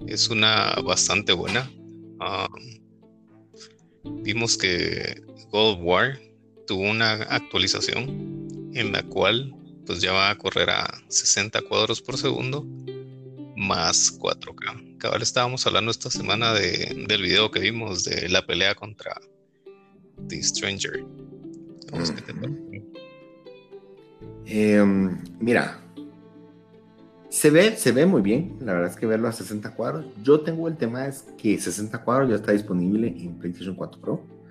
[0.08, 1.70] es una bastante buena.
[4.24, 5.22] vimos que
[5.54, 6.20] God of War
[6.66, 9.54] tuvo una actualización en la cual
[9.86, 12.66] pues ya va a correr a 60 cuadros por segundo
[13.56, 14.98] más 4K.
[14.98, 19.14] Cabal estábamos hablando esta semana de, del video que vimos de la pelea contra
[20.28, 21.06] The Stranger.
[24.48, 25.80] Em, mira,
[27.30, 28.58] se ve, se ve muy bien.
[28.62, 30.06] La verdad es que verlo a 60 cuadros.
[30.24, 34.43] Yo tengo el tema es que 60 cuadros ya está disponible en PlayStation 4 Pro.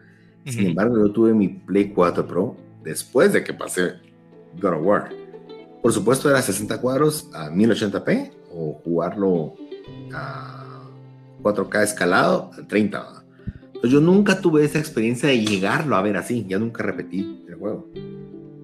[0.45, 3.95] Sin embargo, yo tuve mi Play 4 Pro después de que pasé
[4.61, 5.11] God of War.
[5.83, 9.55] Por supuesto, era 60 cuadros a 1080p o jugarlo
[10.13, 10.89] a
[11.43, 13.25] 4K escalado a 30.
[13.85, 16.45] yo nunca tuve esa experiencia de llegarlo a ver así.
[16.49, 17.89] Ya nunca repetí el juego.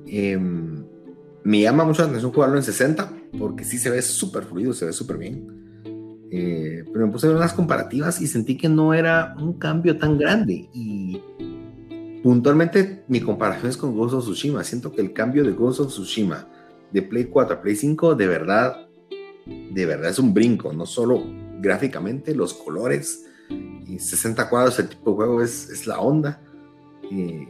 [0.07, 0.39] Eh,
[1.45, 4.87] me llama mucho la atención jugarlo en 60 porque sí se ve súper fluido, se
[4.87, 5.69] ve súper bien.
[6.31, 9.99] Eh, pero me puse a ver unas comparativas y sentí que no era un cambio
[9.99, 10.69] tan grande.
[10.73, 11.21] Y
[12.23, 14.65] puntualmente mi comparación es con Ghost of Tsushima.
[14.65, 16.49] Siento que el cambio de Ghost of Tsushima
[16.91, 18.89] de Play 4 a Play 5 de verdad,
[19.47, 20.73] de verdad es un brinco.
[20.73, 21.25] No solo
[21.61, 23.25] gráficamente, los colores.
[23.87, 26.43] Y 60 cuadros, el tipo de juego es, es la onda.
[27.11, 27.49] Eh,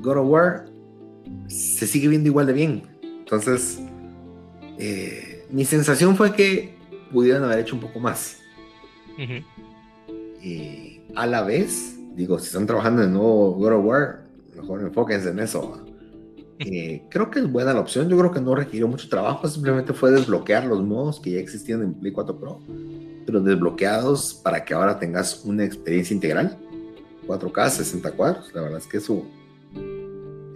[0.00, 0.64] God of War
[1.48, 2.94] se sigue viendo igual de bien
[3.24, 3.80] entonces,
[4.78, 6.76] eh, mi sensación fue que
[7.10, 8.38] pudieran haber hecho un poco más.
[10.42, 15.30] Y a la vez, digo, si están trabajando en nuevo God of War, mejor enfóquense
[15.30, 15.80] en eso.
[16.60, 18.08] Eh, creo que es buena la opción.
[18.08, 19.48] Yo creo que no requirió mucho trabajo.
[19.48, 22.60] Simplemente fue desbloquear los modos que ya existían en Play 4 Pro,
[23.26, 26.56] pero desbloqueados para que ahora tengas una experiencia integral.
[27.26, 28.54] 4K, 60 cuadros.
[28.54, 29.24] La verdad es que eso,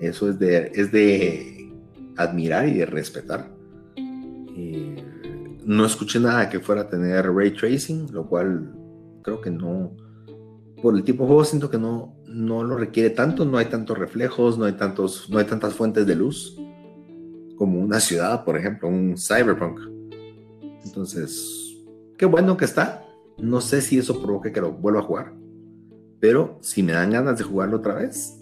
[0.00, 1.72] eso es de, es de
[2.16, 3.48] admirar y de respetar.
[5.64, 8.72] no escuché nada que fuera a tener ray tracing, lo cual
[9.22, 9.92] creo que no,
[10.82, 13.98] por el tipo de juego siento que no, no lo requiere tanto, no hay tantos
[13.98, 16.56] reflejos, no hay, tantos, no hay tantas fuentes de luz.
[17.56, 19.80] como una ciudad, por ejemplo, un cyberpunk.
[20.84, 21.76] Entonces,
[22.16, 23.04] qué bueno que está.
[23.38, 25.34] No sé si eso provoque que lo vuelva a jugar,
[26.20, 28.38] pero si me dan ganas de jugarlo otra vez,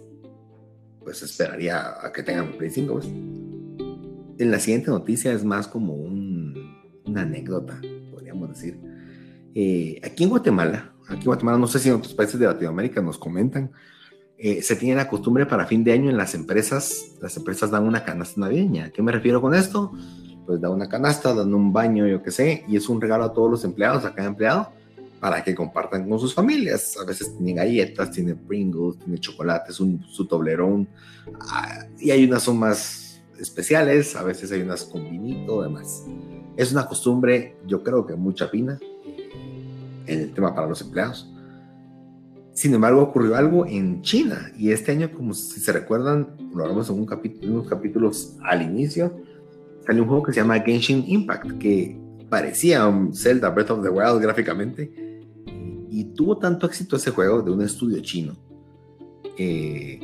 [1.03, 2.93] pues esperaría a que tengan Play 5.
[2.93, 3.07] Pues.
[3.07, 7.81] En la siguiente noticia es más como una anécdota,
[8.11, 8.79] podríamos decir.
[9.55, 13.01] Eh, aquí en Guatemala, aquí en Guatemala, no sé si en otros países de Latinoamérica
[13.01, 13.71] nos comentan,
[14.39, 17.85] eh, se tiene la costumbre para fin de año en las empresas, las empresas dan
[17.85, 18.87] una canasta navideña.
[18.87, 19.93] ¿A qué me refiero con esto?
[20.45, 23.33] Pues dan una canasta, dan un baño, yo qué sé, y es un regalo a
[23.33, 24.73] todos los empleados, a cada empleado,
[25.21, 26.97] para que compartan con sus familias.
[26.99, 30.87] A veces tiene galletas, tiene Pringles, tiene chocolates, un, su toblerón,
[31.41, 36.05] ah, y hay unas son más especiales, a veces hay unas con vinito, demás.
[36.57, 38.96] Es una costumbre, yo creo que mucha pina en
[40.07, 41.33] el tema para los empleados.
[42.53, 46.89] Sin embargo, ocurrió algo en China y este año, como si se recuerdan, lo hablamos
[46.89, 49.15] en un capítulo, unos capítulos al inicio,
[49.87, 51.99] salió un juego que se llama Genshin Impact, que
[52.31, 54.91] parecía un Zelda Breath of the Wild gráficamente
[55.91, 58.37] y tuvo tanto éxito ese juego de un estudio chino
[59.39, 60.01] eh,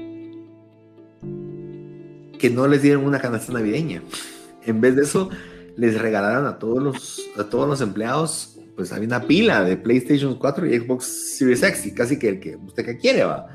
[2.39, 4.03] que no les dieron una canasta navideña.
[4.65, 5.31] En vez de eso,
[5.77, 10.35] les regalaron a todos los, a todos los empleados pues había una pila de PlayStation
[10.35, 11.05] 4 y Xbox
[11.39, 13.47] Series X y casi que el que usted que quiere va.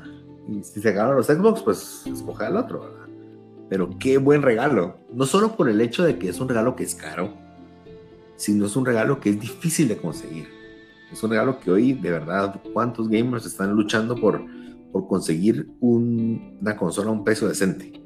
[0.48, 3.06] Y si se ganaron los Xbox, pues escoge el otro, ¿verdad?
[3.68, 4.96] Pero qué buen regalo.
[5.12, 7.34] No solo por el hecho de que es un regalo que es caro,
[8.36, 10.48] sino es un regalo que es difícil de conseguir.
[11.12, 14.42] Es un regalo que hoy, de verdad, ¿cuántos gamers están luchando por,
[14.92, 18.00] por conseguir una consola a un precio decente?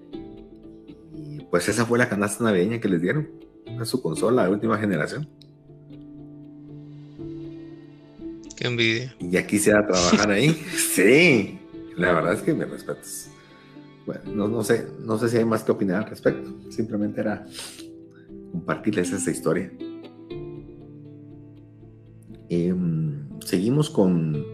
[1.15, 3.31] Y pues esa fue la canasta navideña que les dieron
[3.79, 5.29] a su consola de última generación.
[8.67, 9.15] Envidia.
[9.19, 10.51] Y ya quisiera trabajar ahí.
[10.95, 11.59] sí,
[11.97, 13.31] la verdad es que me respetas.
[14.07, 16.51] Bueno, no, sé, no sé si hay más que opinar al respecto.
[16.71, 17.47] Simplemente era
[18.51, 19.73] compartirles esa historia.
[22.49, 24.45] Em, seguimos con,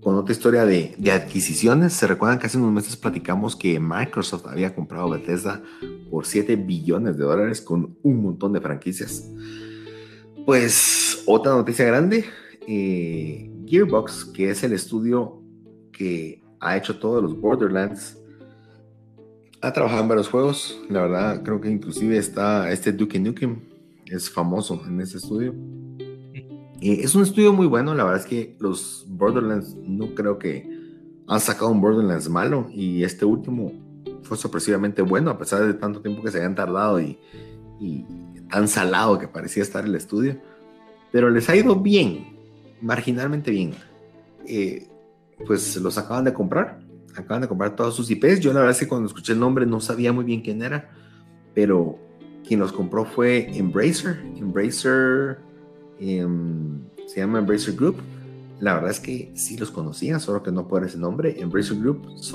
[0.00, 1.92] con otra historia de, de, adquisiciones.
[1.92, 5.62] Se recuerdan que hace unos meses platicamos que Microsoft había comprado Bethesda
[6.10, 9.28] por 7 billones de dólares con un montón de franquicias.
[10.46, 12.24] Pues otra noticia grande,
[12.66, 15.40] eh, Gearbox, que es el estudio
[15.92, 18.18] que ha hecho todos los Borderlands,
[19.62, 20.80] ha trabajado en varios juegos.
[20.88, 23.60] La verdad, creo que inclusive está este Duke Nukem,
[24.06, 25.54] es famoso en ese estudio.
[26.80, 30.68] Eh, es un estudio muy bueno, la verdad es que los Borderlands no creo que
[31.26, 33.72] han sacado un Borderlands malo y este último
[34.22, 37.18] fue sorpresivamente bueno a pesar de tanto tiempo que se habían tardado y,
[37.78, 38.04] y
[38.50, 40.40] tan salado que parecía estar el estudio.
[41.12, 42.29] Pero les ha ido bien
[42.80, 43.72] marginalmente bien.
[44.46, 44.86] Eh,
[45.46, 46.80] pues los acaban de comprar,
[47.14, 48.40] acaban de comprar todos sus IPs.
[48.40, 50.90] Yo la verdad es que cuando escuché el nombre no sabía muy bien quién era,
[51.54, 51.98] pero
[52.46, 54.22] quien los compró fue Embracer.
[54.36, 55.38] Embracer
[55.98, 57.96] em, se llama Embracer Group.
[58.60, 61.40] La verdad es que sí los conocía, solo que no puedo ese nombre.
[61.40, 62.32] Embracer Group es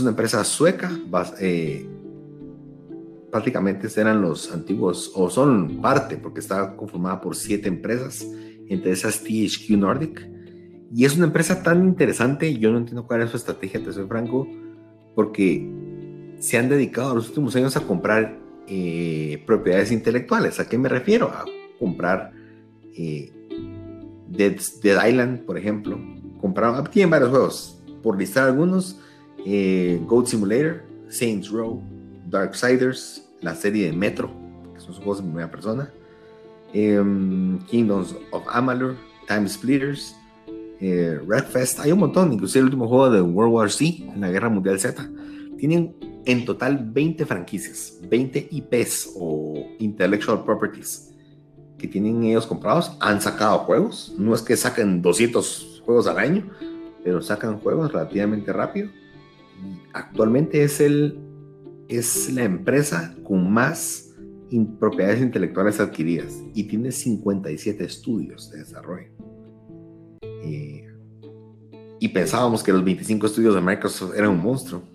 [0.00, 0.90] una empresa sueca.
[1.40, 1.88] Eh,
[3.30, 8.26] prácticamente eran los antiguos, o son parte, porque está conformada por siete empresas
[8.68, 10.28] entre esas THQ Nordic.
[10.94, 14.06] Y es una empresa tan interesante, yo no entiendo cuál es su estrategia, te soy
[14.06, 14.48] franco,
[15.14, 15.68] porque
[16.38, 20.60] se han dedicado los últimos años a comprar eh, propiedades intelectuales.
[20.60, 21.28] ¿A qué me refiero?
[21.28, 21.44] A
[21.78, 22.32] comprar
[22.96, 23.32] eh,
[24.28, 24.58] Dead,
[25.08, 25.98] Island, por ejemplo.
[26.40, 29.00] Compraron, tienen varios juegos, por listar algunos,
[29.44, 31.82] eh, Goat Simulator, Saints Row,
[32.28, 34.30] Darksiders, la serie de Metro,
[34.74, 35.90] que son juegos de primera persona,
[36.72, 38.96] Kingdoms of Amalur,
[39.26, 40.14] Time Splitters,
[40.80, 44.30] eh, Redfest, hay un montón, inclusive el último juego de World War Z, en la
[44.30, 45.08] Guerra Mundial Z.
[45.58, 51.08] Tienen en total 20 franquicias, 20 IPs o Intellectual Properties
[51.78, 52.96] que tienen ellos comprados.
[53.00, 56.50] Han sacado juegos, no es que saquen 200 juegos al año,
[57.04, 58.90] pero sacan juegos relativamente rápido.
[59.92, 61.18] Actualmente es, el,
[61.88, 64.07] es la empresa con más
[64.78, 69.08] propiedades intelectuales adquiridas y tiene 57 estudios de desarrollo.
[70.22, 70.86] Eh,
[72.00, 74.82] y pensábamos que los 25 estudios de Microsoft eran un monstruo.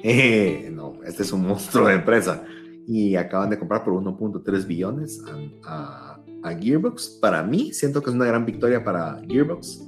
[0.00, 2.44] Eh, no, este es un monstruo de empresa.
[2.86, 5.20] Y acaban de comprar por 1.3 billones
[5.64, 7.18] a, a, Gearbox.
[7.20, 9.82] Para mí, siento que es una gran victoria para Gearbox.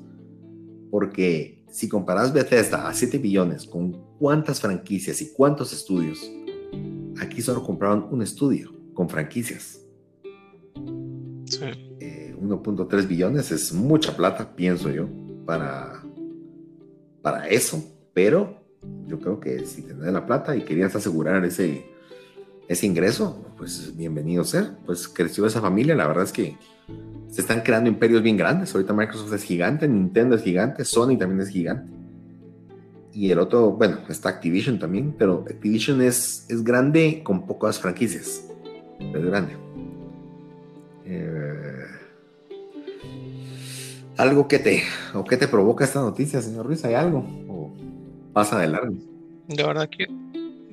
[0.90, 6.28] Porque si comparas Bethesda a 7 billones con cuántas franquicias y cuántos estudios,
[7.20, 9.80] Aquí solo compraron un estudio con franquicias.
[11.44, 15.08] 1.3 eh, billones es mucha plata, pienso yo,
[15.44, 16.02] para,
[17.22, 17.84] para eso.
[18.14, 18.62] Pero
[19.06, 21.84] yo creo que si tenés la plata y querías asegurar ese,
[22.68, 24.78] ese ingreso, pues bienvenido sea.
[24.86, 26.56] Pues creció esa familia, la verdad es que
[27.28, 28.74] se están creando imperios bien grandes.
[28.74, 31.99] Ahorita Microsoft es gigante, Nintendo es gigante, Sony también es gigante.
[33.12, 38.44] Y el otro, bueno, está Activision también, pero Activision es, es grande con pocas franquicias.
[39.00, 39.56] Es grande.
[41.04, 41.86] Eh,
[44.16, 44.82] ¿Algo que te,
[45.14, 46.84] o que te provoca esta noticia, señor Ruiz?
[46.84, 47.18] ¿Hay algo?
[47.48, 47.72] ¿O
[48.32, 48.94] pasa de largo?
[49.48, 50.06] La verdad que,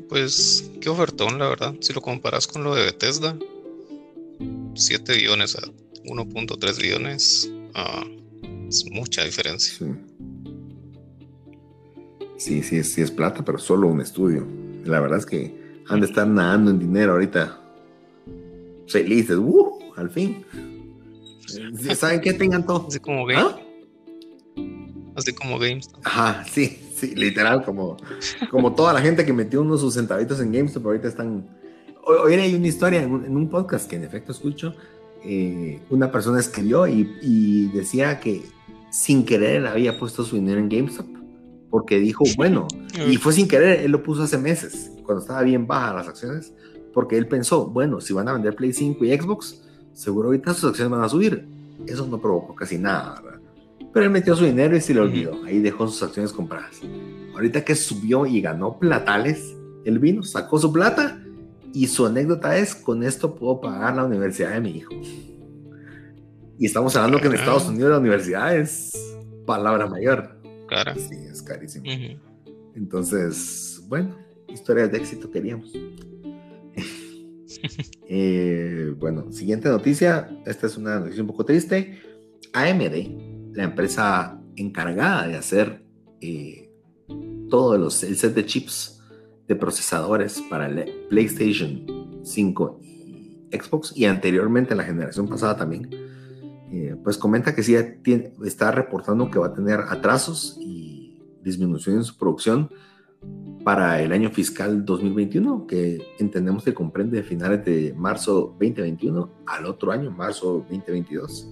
[0.09, 1.73] pues, qué ofertón, la verdad.
[1.79, 3.35] Si lo comparas con lo de Bethesda,
[4.75, 5.61] 7 billones a
[6.05, 8.03] 1.3 billones, ah,
[8.67, 9.73] es mucha diferencia.
[9.79, 9.85] Sí.
[12.37, 14.45] Sí, sí, es, plata, pero solo un estudio.
[14.85, 17.59] La verdad es que han de estar nadando en dinero ahorita.
[18.87, 19.79] Felices, ¡uh!
[19.95, 20.45] Al fin.
[21.95, 22.33] ¿Saben qué?
[22.33, 22.87] Tengan todo.
[22.87, 23.45] Así como Games.
[23.45, 23.59] ¿Ah?
[25.15, 25.89] Así como Games.
[26.03, 27.97] Ajá, sí, sí, literal, como,
[28.51, 31.47] como toda la gente que metió unos sus centavitos en GameStop, ahorita están.
[32.05, 34.75] Hoy, hay una historia en un, podcast que en efecto escucho.
[35.23, 38.43] Eh, una persona escribió y, decía que
[38.91, 41.16] sin querer había puesto su dinero en GameStop
[41.69, 42.67] porque dijo, bueno,
[43.09, 46.53] y fue sin querer, él lo puso hace meses, cuando estaba bien baja las acciones,
[46.93, 49.61] porque él pensó, bueno, si van a vender Play 5 y Xbox,
[49.93, 51.47] seguro ahorita sus acciones van a subir.
[51.85, 53.39] Eso no provocó casi nada, ¿verdad?
[53.93, 55.43] Pero él metió su dinero y se le olvidó.
[55.45, 56.81] Ahí dejó sus acciones compradas.
[57.33, 59.55] Ahorita que subió y ganó platales,
[59.85, 61.19] él vino, sacó su plata
[61.73, 64.93] y su anécdota es, con esto puedo pagar la universidad de mi hijo.
[66.59, 68.91] Y estamos hablando que en Estados Unidos la universidad es
[69.45, 70.36] palabra mayor.
[70.67, 70.95] Cara.
[70.95, 71.85] Sí, es carísimo.
[72.75, 74.15] Entonces, bueno,
[74.47, 75.71] historias de éxito queríamos.
[78.09, 80.29] Eh, bueno, siguiente noticia.
[80.45, 81.99] Esta es una noticia un poco triste.
[82.53, 85.83] AMD, la empresa encargada de hacer
[86.21, 86.69] eh,
[87.49, 89.01] todo los, el set de chips
[89.47, 95.89] de procesadores para el PlayStation 5 y Xbox y anteriormente la generación pasada también,
[96.71, 97.75] eh, pues comenta que sí
[98.43, 102.69] está reportando que va a tener atrasos y disminución en su producción
[103.63, 109.65] para el año fiscal 2021, que entendemos que comprende de finales de marzo 2021 al
[109.65, 111.49] otro año, marzo 2022.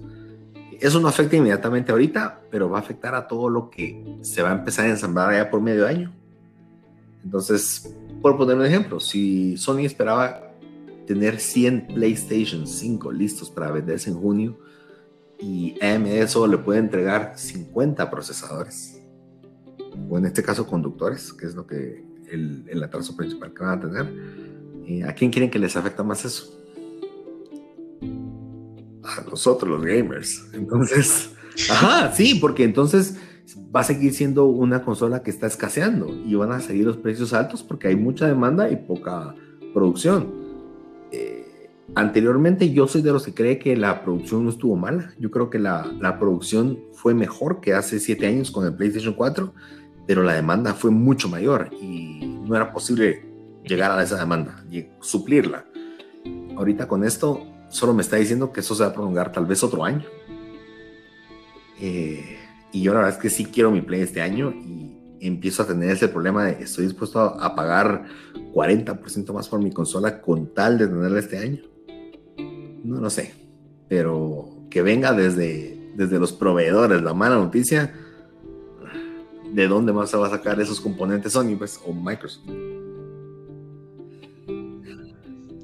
[0.80, 4.50] Eso no afecta inmediatamente ahorita, pero va a afectar a todo lo que se va
[4.50, 6.12] a empezar a ensamblar allá por medio año.
[7.24, 10.52] Entonces, por poner un ejemplo, si Sony esperaba
[11.06, 14.58] tener 100 PlayStation 5 listos para venderse en junio
[15.38, 19.02] y AMD solo le puede entregar 50 procesadores,
[20.08, 23.78] o en este caso conductores, que es lo que el, el atraso principal que van
[23.78, 24.06] a tener.
[24.86, 26.60] Eh, ¿A quién quieren que les afecta más eso?
[29.02, 30.46] A nosotros, los gamers.
[30.52, 31.30] Entonces,
[31.70, 33.16] ajá, sí, porque entonces
[33.74, 37.32] va a seguir siendo una consola que está escaseando y van a seguir los precios
[37.32, 39.34] altos porque hay mucha demanda y poca
[39.72, 40.45] producción.
[41.96, 45.12] Anteriormente yo soy de los que cree que la producción no estuvo mala.
[45.18, 49.14] Yo creo que la, la producción fue mejor que hace siete años con el PlayStation
[49.14, 49.52] 4
[50.06, 53.24] pero la demanda fue mucho mayor y no era posible
[53.64, 55.66] llegar a esa demanda y suplirla.
[56.56, 59.62] Ahorita con esto solo me está diciendo que eso se va a prolongar tal vez
[59.64, 60.04] otro año.
[61.80, 62.38] Eh,
[62.72, 65.66] y yo la verdad es que sí quiero mi Play este año y empiezo a
[65.66, 68.04] tener ese problema de estoy dispuesto a, pagar
[68.54, 71.75] 40% más por mi consola con tal de tenerla este año.
[72.84, 73.34] No lo sé,
[73.88, 77.92] pero que venga desde, desde los proveedores la mala noticia
[79.52, 82.44] de dónde más se va a sacar esos componentes Sony pues, o Microsoft.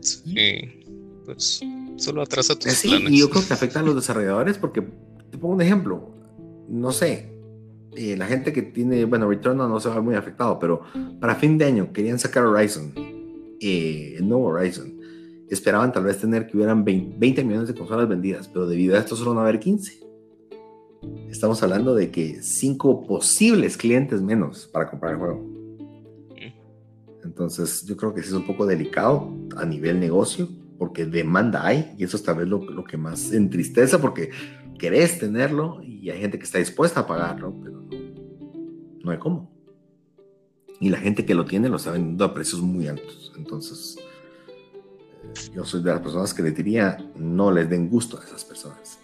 [0.00, 0.84] Sí,
[1.24, 1.60] pues
[1.96, 4.82] solo atrasa tus sí, Y yo creo que afecta a los desarrolladores porque,
[5.30, 6.10] te pongo un ejemplo,
[6.68, 7.32] no sé,
[7.94, 10.82] eh, la gente que tiene, bueno, Return no, se va muy afectado, pero
[11.20, 12.92] para fin de año querían sacar Horizon,
[13.60, 15.01] eh, el nuevo Horizon.
[15.54, 18.98] Esperaban tal vez tener que hubieran 20, 20 millones de consolas vendidas, pero debido a
[18.98, 20.02] esto solo van a haber 15
[21.30, 25.52] estamos hablando de que cinco posibles clientes menos para comprar el juego.
[27.24, 30.48] Entonces, yo creo que sí es un poco delicado a nivel negocio,
[30.78, 34.30] porque demanda hay, y eso es tal vez lo, lo que más entristece, porque
[34.78, 37.90] querés tenerlo y hay gente que está dispuesta a pagarlo, pero no,
[39.04, 39.50] no hay cómo.
[40.80, 43.32] Y la gente que lo tiene lo está vendiendo a precios muy altos.
[43.36, 43.96] Entonces,
[45.54, 48.98] yo soy de las personas que le diría, no les den gusto a esas personas.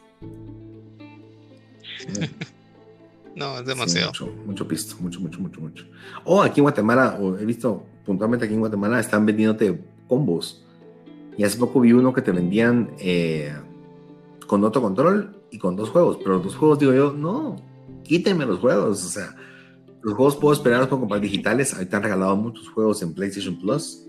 [3.36, 4.12] no, es demasiado.
[4.46, 5.84] mucho, pisto, mucho, mucho, mucho, mucho.
[6.24, 10.64] O aquí en Guatemala, o he visto puntualmente aquí en Guatemala, están vendiéndote combos.
[11.36, 13.54] Y hace poco vi uno que te vendían eh,
[14.46, 16.18] con otro control y con dos juegos.
[16.18, 17.56] Pero los dos juegos, digo yo, no,
[18.02, 19.04] quítenme los juegos.
[19.04, 19.36] O sea,
[20.02, 21.74] los juegos puedo esperarlos para comprar digitales.
[21.74, 24.07] Ahorita han regalado muchos juegos en PlayStation Plus.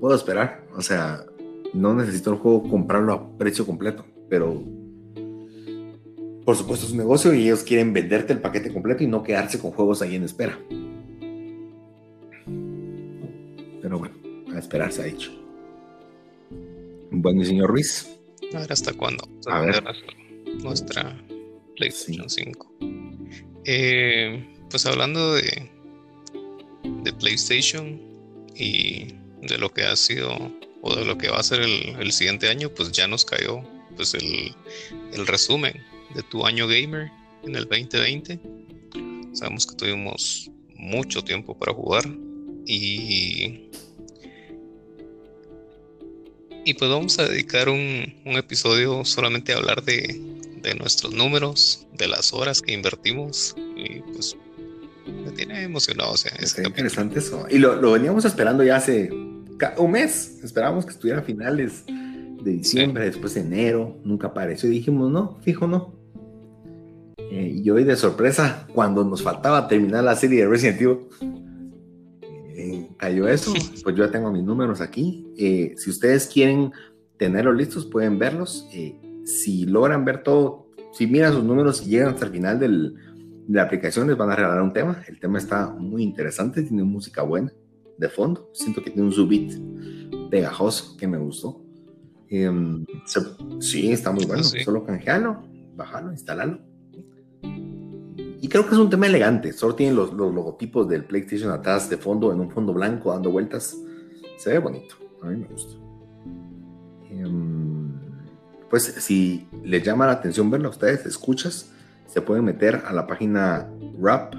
[0.00, 0.66] Puedo esperar.
[0.76, 1.24] O sea,
[1.74, 4.62] no necesito el juego comprarlo a precio completo, pero
[6.44, 9.58] por supuesto es un negocio y ellos quieren venderte el paquete completo y no quedarse
[9.58, 10.58] con juegos ahí en espera.
[13.82, 14.14] Pero bueno,
[14.54, 15.32] a esperar se ha hecho.
[17.10, 18.08] Bueno, señor Ruiz.
[18.54, 19.28] A ver hasta cuándo.
[19.46, 19.82] A, ver.
[20.62, 21.20] Nuestra
[21.74, 22.74] PlayStation 5.
[23.64, 25.68] Eh, pues hablando de,
[27.02, 28.00] de PlayStation
[28.54, 30.36] y de lo que ha sido
[30.82, 33.62] o de lo que va a ser el, siguiente año, pues ya nos cayó
[33.96, 34.54] pues el,
[35.12, 35.82] el resumen
[36.14, 37.10] de tu año gamer
[37.44, 38.38] en el 2020.
[39.32, 42.04] Sabemos que tuvimos mucho tiempo para jugar
[42.66, 43.66] y
[46.66, 50.20] y pues vamos a dedicar un, un episodio solamente a hablar de,
[50.62, 53.54] de, nuestros números, de las horas que invertimos.
[53.76, 54.36] Y pues
[55.24, 56.10] me tiene emocionado.
[56.10, 57.46] O sea, es interesante eso.
[57.48, 59.10] Y lo, lo, veníamos esperando ya hace
[59.78, 60.40] un mes.
[60.42, 63.98] Esperábamos que estuviera a finales de diciembre, después de enero.
[64.04, 64.68] Nunca apareció.
[64.68, 65.94] Y dijimos, no, fijo, no.
[67.18, 70.98] Eh, y hoy de sorpresa, cuando nos faltaba terminar la serie de Resident Evil
[72.96, 73.52] cayó eso,
[73.82, 75.26] pues yo ya tengo mis números aquí.
[75.36, 76.72] Eh, si ustedes quieren
[77.18, 78.68] tenerlos listos, pueden verlos.
[78.72, 82.94] Eh, si logran ver todo, si miran sus números y llegan hasta el final del,
[82.94, 85.02] de la aplicación, les van a regalar un tema.
[85.06, 87.52] El tema está muy interesante, tiene música buena
[87.98, 88.50] de fondo.
[88.52, 89.52] Siento que tiene un subbeat
[90.30, 91.62] pegajoso que me gustó.
[92.28, 92.84] Em,
[93.60, 94.42] sí, está muy bueno.
[94.42, 95.42] Solo canjealo,
[95.76, 96.60] bájalo, instalalo
[98.46, 99.52] y creo que es un tema elegante.
[99.52, 103.76] Solo tiene los, logotipos del PlayStation atrás de fondo, en un fondo blanco, dando vueltas.
[104.38, 104.94] Se ve bonito.
[105.20, 105.74] A mí me gusta.
[107.10, 107.92] Em,
[108.70, 111.72] pues si les llama la atención verlo a ustedes, escuchas,
[112.06, 113.68] se pueden meter a la página
[114.00, 114.34] rap,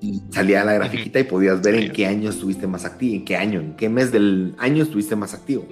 [0.00, 3.34] Y salía la grafiquita y podías ver en qué año estuviste más activo, en qué
[3.34, 5.66] año, en qué mes del año estuviste más activo.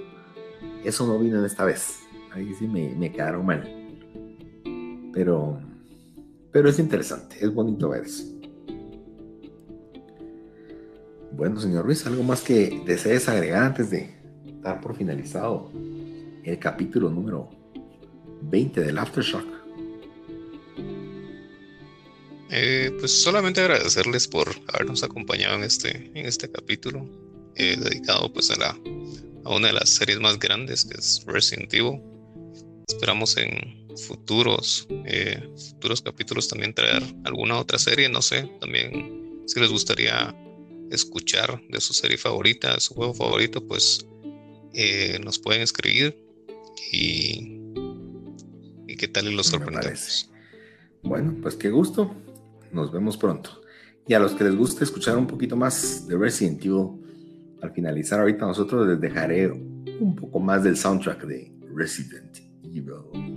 [0.84, 2.00] Eso no vino en esta vez.
[2.32, 3.62] Ahí sí me, quedaron mal.
[5.12, 5.60] Pero,
[6.52, 8.24] pero es interesante, es bonito ver eso.
[11.32, 14.14] Bueno, señor Ruiz, ¿algo más que desees agregar antes de
[14.60, 15.70] dar por finalizado
[16.44, 17.50] el capítulo número
[18.42, 19.46] 20 del Aftershock.
[22.50, 27.08] Eh, pues solamente agradecerles por habernos acompañado en este, en este capítulo
[27.56, 28.78] eh, dedicado pues a, la,
[29.44, 32.00] a una de las series más grandes que es Resident Evil.
[32.88, 35.42] Esperamos en futuros, eh,
[35.72, 40.34] futuros capítulos también traer alguna otra serie, no sé, también si les gustaría
[40.90, 44.06] escuchar de su serie favorita, de su juego favorito, pues
[45.22, 46.18] nos pueden escribir
[46.92, 47.60] y,
[48.88, 50.30] y qué tal los sorprendemos.
[51.02, 52.14] Bueno, pues qué gusto.
[52.72, 53.60] Nos vemos pronto.
[54.08, 57.03] Y a los que les guste escuchar un poquito más de Resident Evil,
[57.64, 63.33] al finalizar ahorita nosotros les dejaré un poco más del soundtrack de Resident Evil.